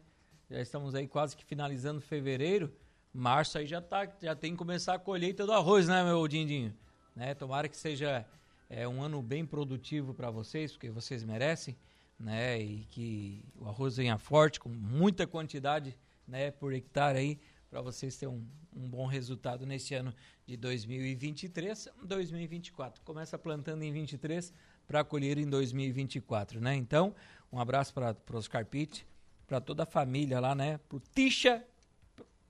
Já 0.50 0.62
estamos 0.62 0.96
aí 0.96 1.06
quase 1.06 1.36
que 1.36 1.44
finalizando 1.44 2.00
fevereiro. 2.00 2.74
Março 3.14 3.58
aí 3.58 3.68
já, 3.68 3.82
tá, 3.82 4.10
já 4.22 4.34
tem 4.34 4.54
que 4.54 4.58
começar 4.58 4.94
a 4.94 5.00
colheita 5.00 5.46
do 5.46 5.52
arroz, 5.52 5.90
né, 5.90 6.02
meu 6.02 6.26
Dindinho? 6.30 6.74
Né? 7.14 7.34
Tomara 7.34 7.68
que 7.68 7.76
seja 7.76 8.26
é, 8.70 8.88
um 8.88 9.04
ano 9.04 9.22
bem 9.22 9.46
produtivo 9.46 10.14
para 10.14 10.32
vocês, 10.32 10.72
porque 10.72 10.90
vocês 10.90 11.22
merecem, 11.22 11.76
né? 12.18 12.58
E 12.58 12.86
que 12.86 13.44
o 13.60 13.68
arroz 13.68 13.98
venha 13.98 14.18
forte, 14.18 14.62
com 14.62 14.70
muita 14.70 15.28
quantidade 15.28 15.98
né, 16.26 16.52
por 16.52 16.72
hectare 16.72 17.18
aí, 17.18 17.40
para 17.72 17.82
vocês 17.82 18.18
terem 18.18 18.36
um, 18.36 18.46
um 18.76 18.90
bom 18.90 19.06
resultado 19.06 19.66
neste 19.66 19.96
ano 19.96 20.14
de 20.46 20.58
2023, 20.58 21.88
2024. 22.04 23.02
Começa 23.06 23.40
plantando 23.40 23.82
em 23.84 23.94
23 23.94 24.54
para 24.86 25.06
colher 25.06 25.38
em 25.38 25.50
2024, 25.50 26.60
né? 26.60 26.76
Então, 26.76 27.16
um 27.50 27.58
abraço 27.58 27.94
para 27.94 28.14
o 28.30 28.36
Oscar 28.36 28.66
Pitt, 28.66 29.08
para 29.48 29.62
toda 29.62 29.84
a 29.84 29.86
família 29.86 30.42
lá, 30.42 30.54
né? 30.54 30.82
Pro 30.90 31.02
Tisha, 31.16 31.66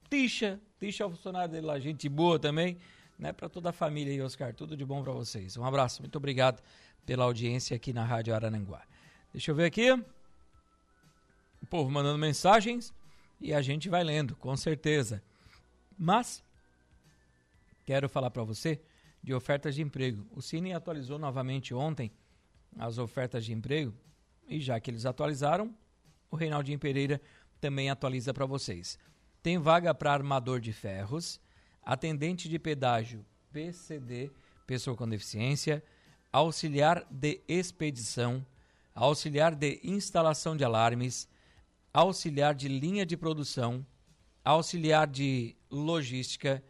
Tisha, 0.09 0.59
Tisha 0.79 1.03
é 1.03 1.05
o 1.05 1.11
funcionário 1.11 1.51
dele 1.51 1.67
lá, 1.67 1.79
gente 1.79 2.09
boa 2.09 2.39
também, 2.39 2.79
né? 3.19 3.31
Para 3.31 3.47
toda 3.47 3.69
a 3.69 3.73
família 3.73 4.11
aí, 4.11 4.21
Oscar, 4.23 4.55
tudo 4.55 4.75
de 4.75 4.83
bom 4.83 5.03
para 5.03 5.13
vocês. 5.13 5.55
Um 5.55 5.63
abraço, 5.63 6.01
muito 6.01 6.15
obrigado 6.15 6.63
pela 7.05 7.25
audiência 7.25 7.75
aqui 7.75 7.93
na 7.93 8.03
Rádio 8.03 8.33
Arananguá. 8.33 8.81
Deixa 9.31 9.51
eu 9.51 9.55
ver 9.55 9.65
aqui. 9.65 9.91
O 11.61 11.67
povo 11.69 11.91
mandando 11.91 12.17
mensagens 12.17 12.91
e 13.41 13.53
a 13.53 13.61
gente 13.61 13.89
vai 13.89 14.03
lendo, 14.03 14.35
com 14.35 14.55
certeza. 14.55 15.21
Mas 15.97 16.43
quero 17.85 18.07
falar 18.07 18.29
para 18.29 18.43
você 18.43 18.79
de 19.21 19.33
ofertas 19.33 19.75
de 19.75 19.81
emprego. 19.81 20.25
O 20.31 20.41
Cine 20.41 20.73
atualizou 20.73 21.17
novamente 21.17 21.73
ontem 21.73 22.11
as 22.77 22.97
ofertas 22.97 23.43
de 23.43 23.53
emprego 23.53 23.93
e 24.47 24.59
já 24.59 24.79
que 24.79 24.91
eles 24.91 25.05
atualizaram, 25.05 25.75
o 26.29 26.35
Reinaldinho 26.35 26.79
Pereira 26.79 27.21
também 27.59 27.89
atualiza 27.89 28.33
para 28.33 28.45
vocês. 28.45 28.97
Tem 29.41 29.57
vaga 29.57 29.93
para 29.93 30.13
armador 30.13 30.59
de 30.59 30.71
ferros, 30.71 31.39
atendente 31.83 32.47
de 32.47 32.59
pedágio 32.59 33.25
PCD, 33.51 34.31
pessoa 34.65 34.95
com 34.95 35.07
deficiência, 35.07 35.83
auxiliar 36.31 37.05
de 37.09 37.41
expedição, 37.47 38.45
auxiliar 38.93 39.55
de 39.55 39.79
instalação 39.83 40.55
de 40.55 40.63
alarmes, 40.63 41.27
auxiliar 41.93 42.53
de 42.55 42.67
linha 42.67 43.05
de 43.05 43.17
produção, 43.17 43.85
auxiliar 44.43 45.07
de 45.07 45.55
logística, 45.69 46.63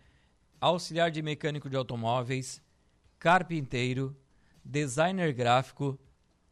auxiliar 0.59 1.11
de 1.11 1.21
mecânico 1.21 1.69
de 1.69 1.75
automóveis, 1.75 2.61
carpinteiro, 3.19 4.15
designer 4.63 5.33
gráfico, 5.33 5.99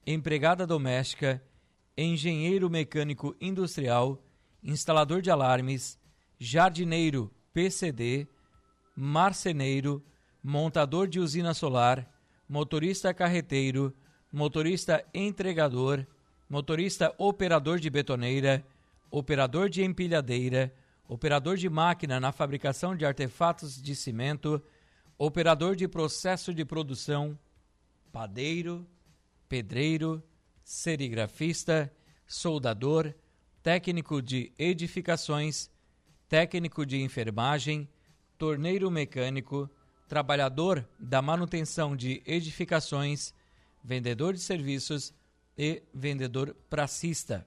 empregada 0.06 0.66
doméstica, 0.66 1.44
engenheiro 1.98 2.70
mecânico 2.70 3.36
industrial, 3.42 4.24
instalador 4.64 5.22
de 5.22 5.30
alarmes, 5.30 6.00
jardineiro 6.40 7.32
PCD, 7.54 8.28
marceneiro, 8.96 10.04
montador 10.42 11.08
de 11.08 11.20
usina 11.20 11.54
solar, 11.54 12.10
motorista 12.48 13.14
carreteiro, 13.14 13.94
motorista 14.32 15.04
entregador, 15.14 16.08
motorista 16.50 17.14
operador 17.18 17.80
de 17.80 17.90
betoneira, 17.90 18.66
operador 19.12 19.70
de 19.70 19.84
empilhadeira, 19.84 20.74
operador 21.08 21.56
de 21.56 21.70
máquina 21.70 22.20
na 22.20 22.32
fabricação 22.32 22.96
de 22.96 23.06
artefatos 23.06 23.80
de 23.80 23.96
cimento, 23.96 24.62
operador 25.18 25.76
de 25.76 25.88
processo 25.88 26.54
de 26.54 26.66
produção, 26.66 27.38
padeiro, 28.12 28.86
pedreiro, 29.48 30.24
serigrafista, 30.64 31.92
soldador, 32.26 33.14
técnico 33.62 34.22
de 34.22 34.52
edificações, 34.58 35.70
técnico 36.28 36.86
de 36.86 37.02
enfermagem, 37.02 37.88
torneiro 38.38 38.90
mecânico, 38.90 39.70
trabalhador 40.08 40.88
da 41.00 41.22
manutenção 41.22 41.96
de 41.96 42.24
edificações, 42.26 43.34
vendedor 43.84 44.34
de 44.34 44.40
serviços 44.40 45.14
e 45.60 45.84
vendedor 45.94 46.56
pracista. 46.70 47.46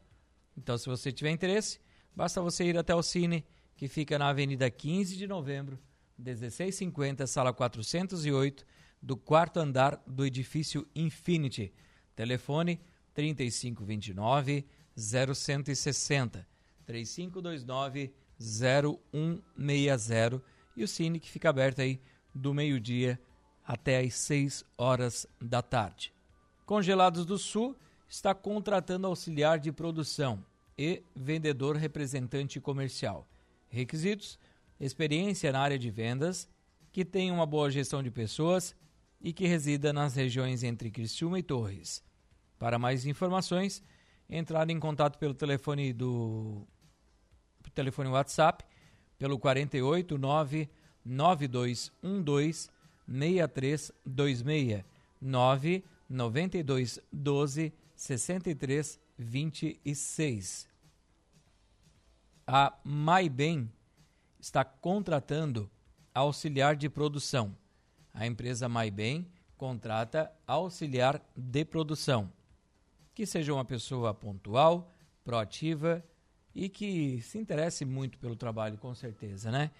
Então, 0.54 0.76
se 0.76 0.86
você 0.86 1.10
tiver 1.10 1.30
interesse, 1.30 1.80
basta 2.14 2.42
você 2.42 2.64
ir 2.64 2.76
até 2.76 2.94
o 2.94 3.02
Cine, 3.02 3.42
que 3.74 3.88
fica 3.88 4.18
na 4.18 4.28
Avenida 4.28 4.70
15 4.70 5.16
de 5.16 5.26
Novembro, 5.26 5.78
1650, 6.18 7.26
sala 7.26 7.54
408, 7.54 8.66
do 9.00 9.16
quarto 9.16 9.58
andar 9.58 10.02
do 10.06 10.26
edifício 10.26 10.86
Infinity. 10.94 11.72
Telefone 12.14 12.82
3529 13.14 14.66
0160 14.94 16.46
3529 16.84 18.12
0160 18.38 20.42
e 20.76 20.84
o 20.84 20.88
Cine 20.88 21.18
que 21.18 21.30
fica 21.30 21.48
aberto 21.48 21.80
aí 21.80 21.98
do 22.34 22.52
meio-dia 22.52 23.18
até 23.64 24.00
às 24.00 24.12
6 24.14 24.66
horas 24.76 25.26
da 25.40 25.62
tarde. 25.62 26.12
Congelados 26.66 27.24
do 27.24 27.38
Sul 27.38 27.74
está 28.12 28.34
contratando 28.34 29.06
auxiliar 29.06 29.58
de 29.58 29.72
produção 29.72 30.44
e 30.76 31.02
vendedor 31.16 31.76
representante 31.76 32.60
comercial. 32.60 33.26
Requisitos: 33.70 34.38
experiência 34.78 35.50
na 35.50 35.60
área 35.60 35.78
de 35.78 35.90
vendas, 35.90 36.46
que 36.92 37.06
tenha 37.06 37.32
uma 37.32 37.46
boa 37.46 37.70
gestão 37.70 38.02
de 38.02 38.10
pessoas 38.10 38.76
e 39.18 39.32
que 39.32 39.46
resida 39.46 39.94
nas 39.94 40.14
regiões 40.14 40.62
entre 40.62 40.90
Criciúma 40.90 41.38
e 41.38 41.42
Torres. 41.42 42.04
Para 42.58 42.78
mais 42.78 43.06
informações, 43.06 43.82
entrar 44.28 44.68
em 44.68 44.78
contato 44.78 45.18
pelo 45.18 45.32
telefone 45.32 45.94
do 45.94 46.66
telefone 47.74 48.10
WhatsApp 48.10 48.62
pelo 49.18 49.38
48 49.38 50.18
9 50.18 50.68
9212 51.02 52.70
6326 53.08 54.84
9 55.18 55.82
92 58.02 58.02
12 58.02 58.06
63 58.06 59.00
26. 59.18 60.68
A 62.44 62.76
MyBem 62.84 63.70
está 64.40 64.64
contratando 64.64 65.70
auxiliar 66.12 66.74
de 66.74 66.88
produção. 66.88 67.56
A 68.12 68.26
empresa 68.26 68.68
MyBem 68.68 69.30
contrata 69.56 70.32
auxiliar 70.46 71.22
de 71.36 71.64
produção. 71.64 72.32
Que 73.14 73.24
seja 73.24 73.54
uma 73.54 73.64
pessoa 73.64 74.12
pontual, 74.12 74.92
proativa 75.24 76.04
e 76.54 76.68
que 76.68 77.22
se 77.22 77.38
interesse 77.38 77.84
muito 77.84 78.18
pelo 78.18 78.34
trabalho, 78.34 78.76
com 78.78 78.94
certeza, 78.94 79.50
né? 79.50 79.70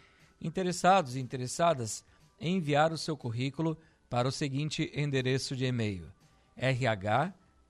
Interessados 0.41 1.17
e 1.17 1.21
interessadas, 1.21 2.05
enviar 2.41 2.93
o 2.93 2.99
seu 2.99 3.17
currículo 3.17 3.77
para 4.09 4.29
o 4.29 4.33
seguinte 4.33 4.91
endereço 4.95 5.57
de 5.57 5.65
e-mail: 5.65 6.11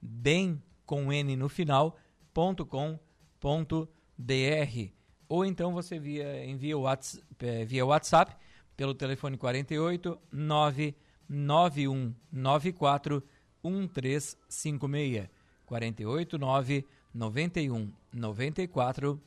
bem 0.00 0.60
com 0.84 1.12
n 1.12 1.36
no 1.36 1.48
final 1.48 1.96
ponto 2.32 2.64
com 2.66 2.98
ponto 3.38 3.88
br. 4.16 4.90
Ou 5.28 5.44
então 5.44 5.72
você 5.72 5.96
via 5.98 6.44
envia 6.44 6.76
o 6.76 6.82
WhatsApp, 6.82 7.24
é, 7.40 7.64
via 7.64 7.86
WhatsApp 7.86 8.36
pelo 8.76 8.94
telefone 8.94 9.36
48 9.36 10.18
99194 10.32 13.22
1356 13.62 15.28
48 15.66 16.38
9 16.38 16.86
91 17.14 17.92
94 18.12 19.20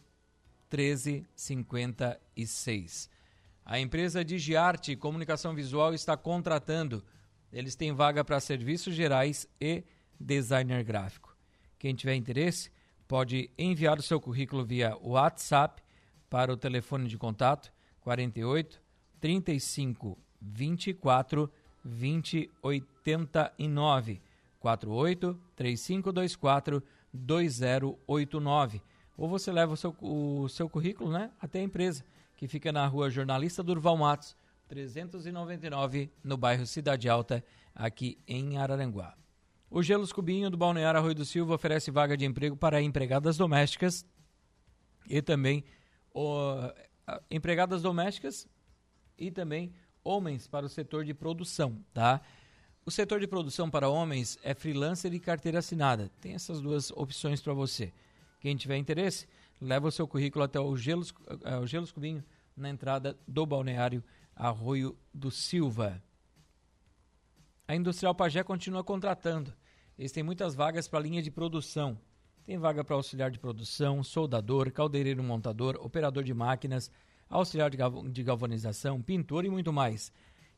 1356. 0.74 3.10
A 3.64 3.80
empresa 3.80 4.26
Digiarte 4.26 4.96
Comunicação 4.96 5.54
Visual 5.54 5.94
está 5.94 6.18
contratando. 6.18 7.06
Eles 7.52 7.76
têm 7.76 7.94
vaga 7.94 8.26
para 8.26 8.40
serviços 8.40 8.96
gerais 8.96 9.48
e 9.62 9.84
designer 10.20 10.84
gráfico. 10.84 11.38
Quem 11.78 11.94
tiver 11.94 12.16
interesse, 12.16 12.72
pode 13.08 13.52
enviar 13.58 14.00
o 14.00 14.04
seu 14.04 14.20
currículo 14.20 14.66
via 14.66 14.98
WhatsApp 15.02 15.82
para 16.30 16.52
o 16.52 16.58
telefone 16.58 17.08
de 17.08 17.18
contato 17.18 17.72
48 18.02 18.82
35 19.20 20.18
24 20.42 21.50
20 21.86 22.52
89 22.62 24.22
48 24.60 25.40
3524 25.56 26.84
2089 27.14 28.82
ou 29.18 29.28
você 29.28 29.52
leva 29.52 29.74
o 29.74 29.78
seu, 29.78 29.96
o 30.02 30.48
seu 30.50 30.70
currículo 30.70 31.12
né, 31.12 31.32
até 31.42 31.60
a 31.60 31.64
empresa, 31.64 32.04
que 32.36 32.48
fica 32.48 32.72
na 32.72 32.86
rua 32.88 33.10
Jornalista 33.10 33.64
Durval 33.64 33.98
Matos, 33.98 34.36
399, 34.68 36.10
no 36.24 36.38
bairro 36.38 36.66
Cidade 36.66 37.08
Alta, 37.08 37.44
aqui 37.76 38.18
em 38.28 38.58
Araranguá. 38.58 39.16
O 39.70 39.82
Gelos 39.82 40.14
Cubinho 40.14 40.50
do 40.50 40.58
Balneário 40.58 41.00
Arroio 41.00 41.16
do 41.16 41.26
Silva 41.26 41.56
oferece 41.56 41.90
vaga 41.90 42.16
de 42.16 42.26
emprego 42.26 42.56
para 42.56 42.82
empregadas 42.82 43.38
domésticas 43.38 44.06
e 45.10 45.22
também 45.22 45.64
o, 46.14 46.72
empregadas 47.30 47.82
domésticas 47.82 48.48
e 49.18 49.32
também 49.32 49.74
homens 50.04 50.48
para 50.48 50.66
o 50.66 50.70
setor 50.70 51.06
de 51.06 51.14
produção, 51.14 51.78
tá? 51.94 52.22
O 52.86 52.92
setor 52.92 53.20
de 53.20 53.28
produção 53.28 53.70
para 53.70 53.90
homens 53.90 54.38
é 54.44 54.54
freelancer 54.54 55.14
e 55.14 55.20
carteira 55.20 55.60
assinada. 55.60 56.12
Tem 56.20 56.34
essas 56.34 56.60
duas 56.60 56.92
opções 56.92 57.42
para 57.42 57.54
você. 57.54 57.94
Quem 58.44 58.58
tiver 58.58 58.76
interesse, 58.76 59.26
leva 59.62 59.88
o 59.88 59.92
seu 59.92 60.06
currículo 60.06 60.44
até 60.44 60.60
o 60.60 60.76
Gelos, 60.76 61.12
uh, 61.12 61.62
o 61.62 61.66
Gelos 61.66 61.94
Cubinho, 61.94 62.22
na 62.58 62.70
entrada 62.70 63.18
do 63.26 63.46
balneário 63.46 64.04
Arroio 64.36 64.98
do 65.14 65.32
Silva. 65.32 66.04
A 67.66 67.74
Industrial 67.74 68.14
Pagé 68.14 68.44
continua 68.44 68.84
contratando. 68.84 69.54
Eles 69.98 70.12
têm 70.12 70.24
muitas 70.24 70.56
vagas 70.56 70.90
para 70.90 71.00
a 71.00 71.02
linha 71.02 71.22
de 71.22 71.32
produção. 71.32 71.98
Tem 72.44 72.58
vaga 72.58 72.84
para 72.84 72.98
auxiliar 72.98 73.32
de 73.32 73.40
produção, 73.40 74.04
soldador, 74.04 74.70
caldeireiro 74.74 75.24
montador, 75.24 75.78
operador 75.80 76.22
de 76.22 76.34
máquinas, 76.34 76.92
auxiliar 77.30 77.72
de 77.72 78.24
galvanização, 78.24 79.02
pintor 79.02 79.46
e 79.46 79.50
muito 79.50 79.72
mais. 79.72 80.12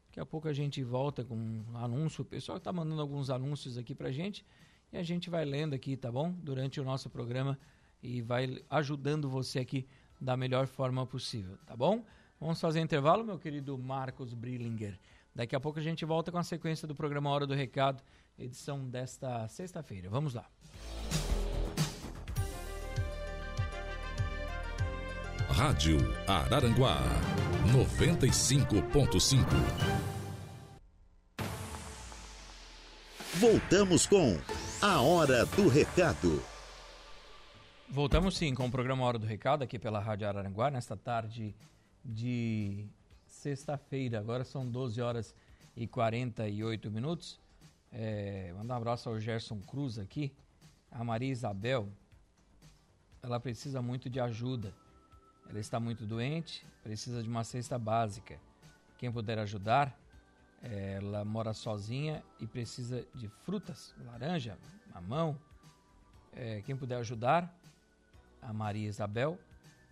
Daqui 0.08 0.20
a 0.20 0.26
pouco 0.26 0.50
a 0.50 0.54
gente 0.54 0.84
volta 0.84 1.24
com 1.24 1.36
um 1.36 1.78
anúncio. 1.78 2.22
O 2.22 2.26
pessoal 2.26 2.58
está 2.58 2.74
mandando 2.74 3.02
alguns 3.02 3.30
anúncios 3.30 3.78
aqui 3.78 3.96
para 3.96 4.12
gente 4.12 4.46
e 4.92 4.98
a 4.98 5.04
gente 5.04 5.30
vai 5.30 5.46
lendo 5.46 5.74
aqui, 5.74 5.96
tá 5.96 6.12
bom? 6.12 6.34
Durante 6.34 6.82
o 6.82 6.84
nosso 6.84 7.10
programa 7.10 7.58
e 8.04 8.22
vai 8.22 8.62
ajudando 8.70 9.30
você 9.30 9.60
aqui 9.60 9.88
da 10.20 10.36
melhor 10.36 10.68
forma 10.68 11.06
possível, 11.06 11.58
tá 11.66 11.76
bom? 11.76 12.04
Vamos 12.42 12.60
fazer 12.60 12.82
intervalo, 12.82 13.24
meu 13.24 13.38
querido 13.38 13.78
Marcos 13.78 14.34
Brillinger. 14.34 14.98
Daqui 15.34 15.56
a 15.56 15.60
pouco 15.60 15.78
a 15.78 15.82
gente 15.82 16.04
volta 16.04 16.32
com 16.32 16.40
a 16.40 16.44
sequência 16.44 16.88
do 16.88 16.96
programa 16.96 17.30
Hora 17.30 17.46
do 17.46 17.54
Recado, 17.54 18.02
edição 18.36 18.90
desta 18.90 19.48
sexta-feira. 19.48 20.10
Vamos 20.10 20.34
lá. 20.34 20.50
Rádio 25.52 26.00
Araranguá 26.28 26.98
95.5. 27.72 29.46
Voltamos 33.36 34.08
com 34.08 34.36
a 34.82 35.00
Hora 35.00 35.46
do 35.46 35.68
Recado. 35.70 36.42
Voltamos 37.88 38.36
sim 38.36 38.56
com 38.56 38.66
o 38.66 38.72
programa 38.72 39.06
Hora 39.06 39.20
do 39.20 39.28
Recado 39.28 39.64
aqui 39.64 39.78
pela 39.78 40.00
Rádio 40.00 40.28
Araranguá 40.28 40.72
nesta 40.72 40.98
tarde 40.98 41.54
de 42.04 42.88
sexta-feira. 43.26 44.20
Agora 44.20 44.44
são 44.44 44.70
12 44.70 45.02
horas 45.02 45.36
e 45.76 45.88
48 45.88 46.92
minutos. 46.92 47.40
É, 47.92 48.54
mandar 48.58 48.76
um 48.76 48.78
abraço 48.78 49.10
ao 49.10 49.20
Gerson 49.20 49.60
Cruz 49.62 49.98
aqui. 49.98 50.34
A 50.92 51.04
Maria 51.04 51.32
Isabel, 51.32 51.90
ela 53.22 53.40
precisa 53.40 53.82
muito 53.82 54.10
de 54.10 54.20
ajuda. 54.20 54.74
Ela 55.50 55.60
está 55.60 55.80
muito 55.80 56.06
doente, 56.06 56.66
precisa 56.84 57.22
de 57.22 57.30
uma 57.30 57.44
cesta 57.44 57.78
básica. 57.78 58.40
Quem 58.98 59.12
puder 59.12 59.40
ajudar, 59.40 59.98
é, 60.62 60.94
ela 61.02 61.26
mora 61.26 61.54
sozinha 61.54 62.24
e 62.40 62.48
precisa 62.48 63.06
de 63.16 63.28
frutas, 63.28 63.94
laranja, 64.06 64.58
mamão. 64.94 65.38
É, 66.34 66.62
quem 66.62 66.76
puder 66.76 66.98
ajudar, 66.98 67.54
a 68.42 68.54
Maria 68.54 68.88
Isabel, 68.88 69.38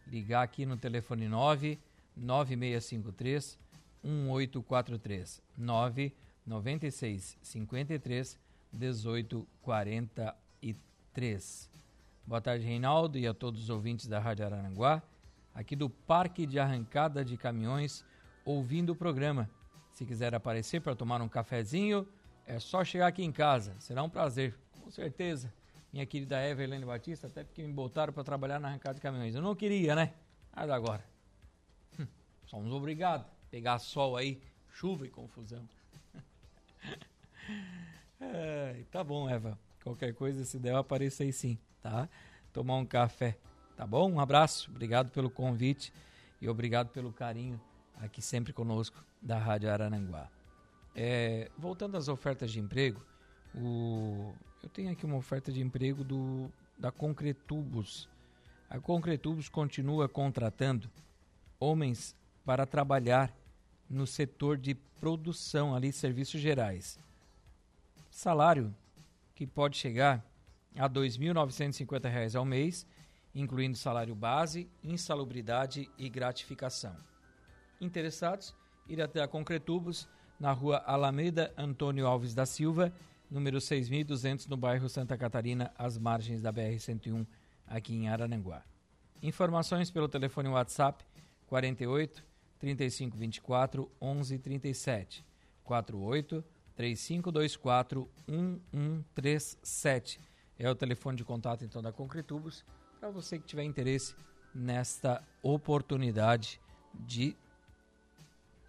ligar 0.07 0.41
aqui 0.41 0.65
no 0.65 0.77
telefone 0.77 1.27
9 1.27 1.77
9653 2.19 3.57
1843 4.03 5.41
996 5.57 7.37
53 7.41 8.37
1843. 8.71 11.69
Boa 12.25 12.41
tarde, 12.41 12.65
Reinaldo, 12.65 13.17
e 13.17 13.25
a 13.25 13.33
todos 13.33 13.63
os 13.63 13.69
ouvintes 13.69 14.05
da 14.07 14.19
Rádio 14.19 14.45
Araranguá, 14.45 15.01
aqui 15.53 15.75
do 15.75 15.89
Parque 15.89 16.45
de 16.45 16.59
Arrancada 16.59 17.25
de 17.25 17.35
Caminhões, 17.35 18.05
ouvindo 18.45 18.91
o 18.91 18.95
programa. 18.95 19.49
Se 19.93 20.05
quiser 20.05 20.35
aparecer 20.35 20.81
para 20.81 20.95
tomar 20.95 21.21
um 21.21 21.27
cafezinho, 21.27 22.07
é 22.45 22.59
só 22.59 22.85
chegar 22.85 23.07
aqui 23.07 23.23
em 23.23 23.31
casa. 23.31 23.75
Será 23.79 24.03
um 24.03 24.09
prazer, 24.09 24.55
com 24.79 24.91
certeza. 24.91 25.51
Minha 25.91 26.05
querida 26.05 26.47
Evelyn 26.47 26.85
Batista, 26.85 27.25
até 27.27 27.43
porque 27.43 27.63
me 27.63 27.73
botaram 27.73 28.13
para 28.13 28.23
trabalhar 28.23 28.59
na 28.59 28.67
arrancada 28.67 28.93
de 28.95 29.01
caminhões. 29.01 29.33
Eu 29.33 29.41
não 29.41 29.55
queria, 29.55 29.95
né? 29.95 30.13
Mas 30.55 30.69
agora. 30.69 31.03
Somos 32.49 32.73
obrigados 32.73 33.27
pegar 33.51 33.77
sol 33.77 34.17
aí, 34.17 34.41
chuva 34.73 35.05
e 35.05 35.09
confusão. 35.09 35.63
é, 38.19 38.83
tá 38.91 39.03
bom, 39.03 39.29
Eva. 39.29 39.57
Qualquer 39.83 40.15
coisa, 40.15 40.43
se 40.43 40.57
der, 40.57 40.73
apareça 40.73 41.21
aí 41.21 41.31
sim, 41.31 41.59
tá? 41.79 42.09
Tomar 42.51 42.77
um 42.77 42.85
café, 42.87 43.37
tá 43.77 43.85
bom? 43.85 44.11
Um 44.11 44.19
abraço, 44.19 44.71
obrigado 44.71 45.11
pelo 45.11 45.29
convite 45.29 45.93
e 46.41 46.49
obrigado 46.49 46.89
pelo 46.89 47.13
carinho 47.13 47.61
aqui 47.97 48.19
sempre 48.19 48.51
conosco 48.51 49.05
da 49.21 49.37
Rádio 49.37 49.71
Arananguá. 49.71 50.27
É, 50.95 51.51
voltando 51.55 51.97
às 51.97 52.07
ofertas 52.07 52.51
de 52.51 52.59
emprego, 52.59 52.99
o, 53.53 54.33
eu 54.63 54.69
tenho 54.69 54.91
aqui 54.91 55.05
uma 55.05 55.17
oferta 55.17 55.51
de 55.51 55.61
emprego 55.61 56.03
do, 56.03 56.51
da 56.79 56.91
Concretubos. 56.91 58.09
A 58.67 58.79
Concretubos 58.79 59.49
continua 59.49 60.09
contratando 60.09 60.89
homens 61.59 62.15
para 62.49 62.65
trabalhar 62.65 63.31
no 63.87 64.07
setor 64.07 64.57
de 64.57 64.73
produção 64.73 65.75
ali, 65.75 65.93
serviços 65.93 66.41
gerais. 66.41 66.99
Salário 68.09 68.75
que 69.35 69.45
pode 69.45 69.77
chegar 69.77 70.25
a 70.75 70.87
R$ 70.87 70.89
2.950 70.89 72.35
ao 72.35 72.43
mês, 72.43 72.87
incluindo 73.35 73.77
salário 73.77 74.15
base, 74.15 74.67
insalubridade 74.83 75.91
e 75.95 76.09
gratificação. 76.09 76.95
Interessados? 77.79 78.55
Ir 78.87 78.99
até 78.99 79.21
a 79.21 79.27
Concretubos, 79.27 80.09
na 80.39 80.51
rua 80.51 80.79
Alameda 80.87 81.53
Antônio 81.55 82.07
Alves 82.07 82.33
da 82.33 82.47
Silva, 82.47 82.91
número 83.29 83.61
6200, 83.61 84.47
no 84.47 84.57
bairro 84.57 84.89
Santa 84.89 85.15
Catarina, 85.15 85.71
às 85.77 85.99
margens 85.99 86.41
da 86.41 86.51
BR-101, 86.51 87.27
aqui 87.67 87.93
em 87.93 88.09
Arananguá. 88.09 88.63
Informações 89.21 89.91
pelo 89.91 90.09
telefone 90.09 90.49
WhatsApp 90.49 91.05
48 91.45 92.28
3524 92.59 93.89
1137 94.01 95.25
48 95.63 96.43
3524 96.75 98.09
1137 98.27 100.19
é 100.57 100.69
o 100.69 100.75
telefone 100.75 101.17
de 101.17 101.23
contato 101.23 101.63
então 101.63 101.81
da 101.81 101.91
Concretubos 101.91 102.65
para 102.99 103.09
você 103.09 103.39
que 103.39 103.45
tiver 103.45 103.63
interesse 103.63 104.13
nesta 104.53 105.23
oportunidade 105.41 106.59
de 106.93 107.35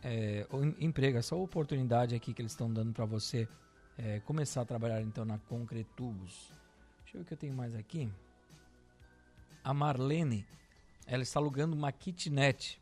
é, 0.03 0.47
emprego, 0.79 1.19
essa 1.19 1.35
oportunidade 1.35 2.15
aqui 2.15 2.33
que 2.33 2.41
eles 2.41 2.53
estão 2.53 2.73
dando 2.73 2.93
para 2.93 3.05
você 3.05 3.49
é, 3.99 4.21
começar 4.21 4.63
a 4.63 4.65
trabalhar 4.65 5.01
então 5.03 5.25
na 5.25 5.39
Concretubos. 5.39 6.53
Deixa 7.03 7.17
eu 7.17 7.21
ver 7.21 7.23
o 7.23 7.25
que 7.25 7.35
eu 7.35 7.39
tenho 7.39 7.55
mais 7.55 7.75
aqui. 7.75 8.11
A 9.63 9.75
Marlene, 9.75 10.47
ela 11.07 11.23
está 11.23 11.39
alugando 11.39 11.77
uma 11.77 11.93
kitnet 11.93 12.81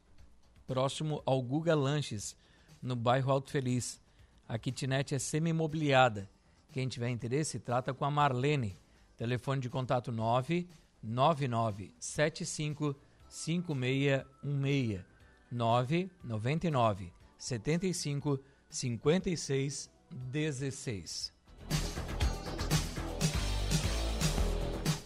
próximo 0.69 1.21
ao 1.25 1.43
Guga 1.43 1.75
Lanches, 1.75 2.37
no 2.81 2.95
bairro 2.95 3.33
Alto 3.33 3.51
Feliz. 3.51 4.01
A 4.47 4.57
kitnet 4.59 5.15
é 5.15 5.19
semi-imobiliada. 5.19 6.31
Quem 6.71 6.87
tiver 6.87 7.09
interesse, 7.09 7.59
trata 7.59 7.95
com 7.95 8.05
a 8.05 8.11
Marlene. 8.11 8.77
Telefone 9.17 9.63
de 9.63 9.71
contato 9.71 10.13
99975 10.13 12.95
5616 13.29 15.03
999 15.51 17.11
75 17.39 18.39
56 18.69 19.91
16. 20.11 21.33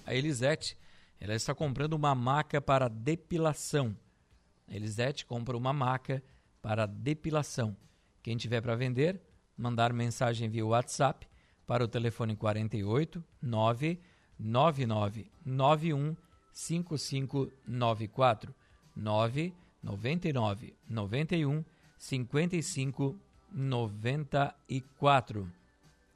A 0.04 0.12
Elisete, 0.14 0.76
ela 1.20 1.34
está 1.34 1.54
comprando 1.54 1.92
uma 1.94 2.14
maca 2.14 2.60
para 2.60 2.88
depilação. 2.88 3.96
Elisete 4.72 5.26
compra 5.26 5.56
uma 5.56 5.72
maca 5.72 6.22
para 6.60 6.86
depilação. 6.86 7.76
Quem 8.22 8.36
tiver 8.36 8.60
para 8.60 8.74
vender, 8.74 9.20
mandar 9.56 9.92
mensagem 9.92 10.48
via 10.48 10.64
WhatsApp 10.64 11.28
para 11.66 11.84
o 11.84 11.88
telefone 11.88 12.34
48 12.34 13.22
999 13.40 15.30
91 15.44 16.16
5594 16.52 18.54
999 18.96 20.74
91 20.88 21.64
55 21.98 23.20
94. 23.52 25.52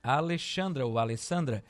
A 0.02 0.16
Alexandra 0.16 0.86
ou 0.86 0.98
Alessandra 0.98 1.62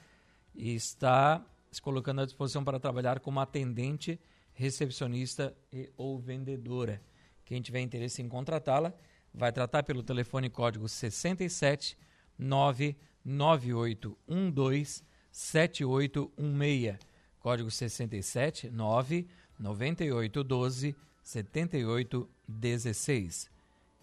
está 0.55 1.45
se 1.71 1.83
colocando 1.83 2.21
à 2.21 2.25
disposição 2.25 2.65
para 2.65 2.81
trabalhar 2.81 3.21
como 3.21 3.41
atendente, 3.41 4.19
recepcionista 4.57 5.57
e 5.73 5.89
ou 5.97 6.19
vendedora. 6.19 7.01
Quem 7.45 7.63
tiver 7.63 7.81
interesse 7.81 8.21
em 8.23 8.29
contratá-la, 8.29 8.93
vai 9.33 9.53
tratar 9.53 9.85
pelo 9.85 10.03
telefone 10.03 10.51
código 10.51 10.89
67 10.89 11.97
99812 12.39 15.05
7816. 15.31 16.99
Código 17.39 17.71
67 17.71 18.69
99812 18.71 20.97
7816. 21.23 23.51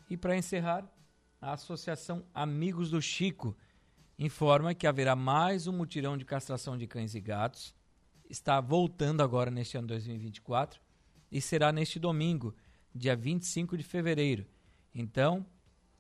E 0.10 0.16
para 0.16 0.38
encerrar, 0.38 0.90
a 1.42 1.52
Associação 1.54 2.24
Amigos 2.34 2.90
do 2.92 3.02
Chico 3.02 3.58
informa 4.18 4.74
que 4.74 4.86
haverá 4.86 5.16
mais 5.16 5.68
um 5.68 5.74
mutirão 5.74 6.18
de 6.18 6.24
castração 6.24 6.78
de 6.78 6.88
cães 6.88 7.16
e 7.16 7.20
gatos. 7.20 7.76
Está 8.30 8.60
voltando 8.60 9.22
agora 9.22 9.52
neste 9.52 9.78
ano 9.78 9.88
2024 9.88 10.80
e 11.32 11.42
será 11.42 11.72
neste 11.72 12.00
domingo, 12.00 12.56
dia 12.94 13.16
25 13.16 13.78
de 13.78 13.84
fevereiro. 13.84 14.46
Então, 14.94 15.46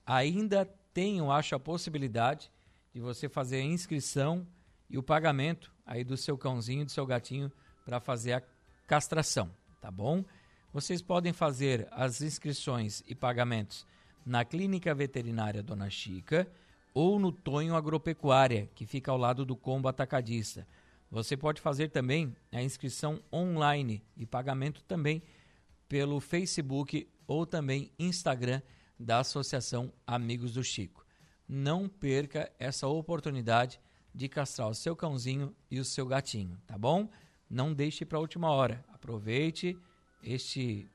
ainda 0.06 0.66
tem, 0.94 1.18
eu 1.18 1.32
acho, 1.32 1.56
a 1.56 1.60
possibilidade 1.60 2.52
de 2.94 3.00
você 3.00 3.28
fazer 3.28 3.58
a 3.58 3.64
inscrição 3.64 4.48
e 4.90 4.98
o 4.98 5.04
pagamento 5.04 5.74
aí 5.86 6.04
do 6.04 6.16
seu 6.16 6.38
cãozinho, 6.38 6.86
do 6.86 6.92
seu 6.92 7.06
gatinho, 7.06 7.52
para 7.84 8.00
fazer 8.00 8.34
a 8.34 8.44
castração, 8.88 9.50
tá 9.82 9.90
bom? 9.90 10.24
Vocês 10.72 11.02
podem 11.02 11.34
fazer 11.34 11.88
as 11.92 12.22
inscrições 12.22 13.04
e 13.08 13.14
pagamentos 13.14 13.86
na 14.26 14.46
Clínica 14.46 14.94
Veterinária 14.94 15.62
Dona 15.62 15.90
Chica 15.90 16.48
ou 16.94 17.20
no 17.20 17.32
Tonho 17.32 17.76
Agropecuária, 17.76 18.70
que 18.76 18.86
fica 18.86 19.12
ao 19.12 19.18
lado 19.18 19.46
do 19.46 19.56
Combo 19.56 19.88
Atacadista. 19.88 20.68
Você 21.14 21.38
pode 21.38 21.62
fazer 21.62 21.90
também 21.90 22.36
a 22.52 22.64
inscrição 22.64 23.22
online 23.32 24.04
e 24.18 24.26
pagamento 24.26 24.84
também 24.84 25.22
pelo 25.88 26.20
Facebook 26.20 27.08
ou 27.28 27.46
também 27.46 27.92
Instagram 28.00 28.64
da 29.00 29.20
Associação 29.20 29.94
Amigos 30.08 30.56
do 30.56 30.64
Chico. 30.64 31.06
Não 31.48 31.88
perca 31.88 32.52
essa 32.58 32.88
oportunidade 32.88 33.80
de 34.12 34.28
castrar 34.28 34.68
o 34.68 34.74
seu 34.74 34.96
cãozinho 34.96 35.56
e 35.70 35.80
o 35.80 35.86
seu 35.86 36.08
gatinho, 36.08 36.60
tá 36.66 36.80
bom? 36.80 37.08
Não 37.48 37.76
deixe 37.76 38.04
para 38.04 38.18
a 38.18 38.22
última 38.22 38.50
hora. 38.50 38.84
Aproveite 38.92 39.78
este 40.24 40.90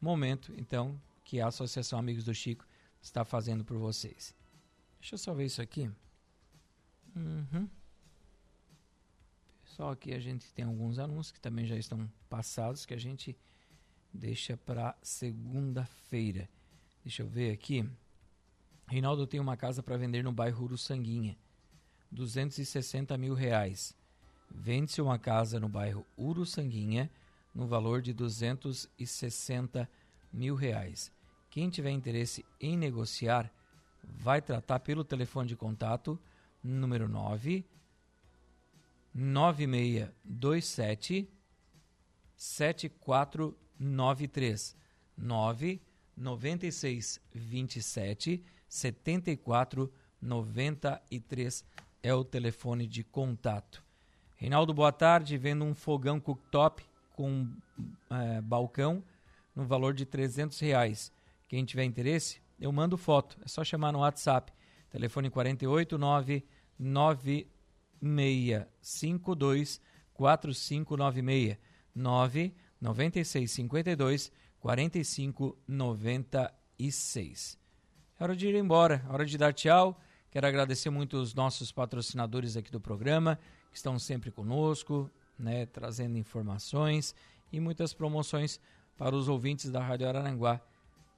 momento, 0.00 0.54
então, 0.56 0.98
que 1.22 1.38
a 1.38 1.48
Associação 1.48 1.98
Amigos 1.98 2.24
do 2.24 2.32
Chico 2.32 2.66
está 2.98 3.26
fazendo 3.26 3.62
por 3.62 3.76
vocês. 3.76 4.34
Deixa 4.98 5.16
eu 5.16 5.18
só 5.18 5.34
ver 5.34 5.44
isso 5.44 5.60
aqui. 5.60 5.90
Uhum. 7.14 7.68
Só 9.76 9.90
aqui 9.90 10.14
a 10.14 10.20
gente 10.20 10.52
tem 10.52 10.64
alguns 10.64 11.00
anúncios 11.00 11.32
que 11.32 11.40
também 11.40 11.66
já 11.66 11.76
estão 11.76 12.08
passados 12.30 12.86
que 12.86 12.94
a 12.94 12.98
gente 12.98 13.36
deixa 14.12 14.56
para 14.56 14.96
segunda-feira. 15.02 16.48
Deixa 17.02 17.22
eu 17.22 17.26
ver 17.26 17.50
aqui. 17.50 17.84
Reinaldo 18.86 19.26
tem 19.26 19.40
uma 19.40 19.56
casa 19.56 19.82
para 19.82 19.96
vender 19.96 20.22
no 20.22 20.30
bairro 20.30 20.64
Uruçanguinha. 20.66 21.36
260 22.12 23.18
mil 23.18 23.34
reais. 23.34 23.96
Vende-se 24.48 25.02
uma 25.02 25.18
casa 25.18 25.58
no 25.58 25.68
bairro 25.68 26.06
Uruçanguinha 26.16 27.10
no 27.52 27.66
valor 27.66 28.00
de 28.00 28.12
260 28.12 29.90
mil 30.32 30.54
reais. 30.54 31.10
Quem 31.50 31.68
tiver 31.68 31.90
interesse 31.90 32.44
em 32.60 32.76
negociar, 32.76 33.52
vai 34.04 34.40
tratar 34.40 34.78
pelo 34.78 35.02
telefone 35.02 35.48
de 35.48 35.56
contato 35.56 36.16
número 36.62 37.08
9 37.08 37.66
9627 39.14 41.30
7493 42.36 44.76
9 45.16 45.80
96 46.16 47.20
27 47.32 48.44
74 48.68 49.92
93 50.20 51.64
é 52.02 52.12
o 52.12 52.24
telefone 52.24 52.86
de 52.86 53.02
contato. 53.04 53.82
Reinaldo, 54.36 54.74
boa 54.74 54.92
tarde. 54.92 55.38
Vendo 55.38 55.64
um 55.64 55.74
fogão 55.74 56.20
cooktop 56.20 56.84
com 57.14 57.48
é, 58.10 58.40
balcão 58.40 59.02
no 59.54 59.64
valor 59.64 59.94
de 59.94 60.04
300 60.04 60.58
reais. 60.58 61.12
Quem 61.48 61.64
tiver 61.64 61.84
interesse, 61.84 62.42
eu 62.60 62.72
mando 62.72 62.96
foto. 62.96 63.38
É 63.44 63.48
só 63.48 63.62
chamar 63.62 63.92
no 63.92 64.00
WhatsApp. 64.00 64.52
Telefone 64.90 65.30
489 65.30 66.44
9652 68.04 69.80
4596 70.12 71.56
9 71.94 72.52
9652 72.80 74.32
4596. 74.60 77.58
É 78.18 78.24
hora 78.24 78.34
de 78.36 78.48
ir 78.48 78.54
embora, 78.54 79.04
é 79.06 79.12
hora 79.12 79.26
de 79.26 79.36
dar 79.36 79.52
tchau. 79.52 80.00
Quero 80.30 80.46
agradecer 80.46 80.88
muito 80.90 81.16
os 81.16 81.34
nossos 81.34 81.72
patrocinadores 81.72 82.56
aqui 82.56 82.70
do 82.70 82.80
programa, 82.80 83.36
que 83.70 83.76
estão 83.76 83.98
sempre 83.98 84.30
conosco, 84.30 85.10
né, 85.38 85.66
trazendo 85.66 86.16
informações 86.16 87.14
e 87.52 87.60
muitas 87.60 87.92
promoções 87.92 88.58
para 88.96 89.14
os 89.14 89.28
ouvintes 89.28 89.70
da 89.70 89.82
Rádio 89.82 90.08
Araranguá. 90.08 90.60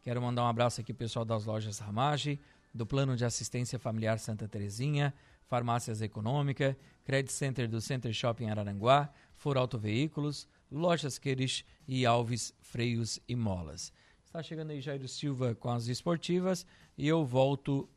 Quero 0.02 0.20
mandar 0.20 0.42
um 0.44 0.48
abraço 0.48 0.80
aqui 0.80 0.92
pessoal 0.92 1.24
das 1.24 1.44
lojas 1.44 1.78
Ramage, 1.78 2.40
do 2.72 2.86
Plano 2.86 3.16
de 3.16 3.24
Assistência 3.24 3.78
Familiar 3.78 4.18
Santa 4.18 4.46
Terezinha, 4.46 5.14
Farmácias 5.46 6.02
Econômica, 6.02 6.76
Credit 7.04 7.32
Center 7.32 7.68
do 7.68 7.80
Center 7.80 8.12
Shopping 8.12 8.50
Araranguá, 8.50 9.12
For 9.36 9.56
Auto 9.56 9.78
Veículos, 9.78 10.48
Lojas 10.70 11.18
Queires 11.18 11.64
e 11.86 12.04
Alves 12.04 12.52
Freios 12.60 13.20
e 13.28 13.36
Molas. 13.36 13.92
Está 14.24 14.42
chegando 14.42 14.70
aí 14.70 14.80
Jairo 14.80 15.06
Silva 15.08 15.54
com 15.54 15.70
as 15.70 15.86
esportivas 15.86 16.66
e 16.98 17.06
eu 17.06 17.24
volto 17.24 17.88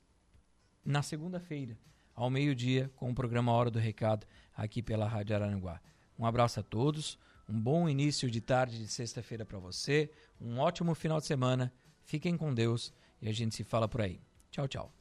na 0.85 1.01
segunda-feira, 1.01 1.77
ao 2.15 2.29
meio-dia, 2.29 2.91
com 2.95 3.09
o 3.09 3.15
programa 3.15 3.51
Hora 3.51 3.71
do 3.71 3.79
Recado 3.79 4.25
aqui 4.55 4.81
pela 4.81 5.07
Rádio 5.07 5.35
Araranguá. 5.35 5.81
Um 6.17 6.25
abraço 6.25 6.59
a 6.59 6.63
todos, 6.63 7.17
um 7.47 7.59
bom 7.59 7.89
início 7.89 8.29
de 8.29 8.41
tarde 8.41 8.77
de 8.77 8.87
sexta-feira 8.87 9.45
para 9.45 9.57
você, 9.57 10.11
um 10.39 10.59
ótimo 10.59 10.93
final 10.93 11.19
de 11.19 11.25
semana, 11.25 11.73
fiquem 12.03 12.37
com 12.37 12.53
Deus 12.53 12.93
e 13.21 13.27
a 13.27 13.33
gente 13.33 13.55
se 13.55 13.63
fala 13.63 13.87
por 13.87 14.01
aí. 14.01 14.21
Tchau, 14.51 14.67
tchau. 14.67 14.98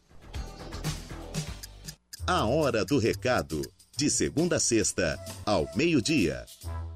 A 2.29 2.45
Hora 2.45 2.85
do 2.85 2.99
Recado, 2.99 3.63
de 3.97 4.11
segunda 4.11 4.57
a 4.57 4.61
sexta, 4.61 5.19
ao 5.47 5.67
meio-dia. 5.75 6.45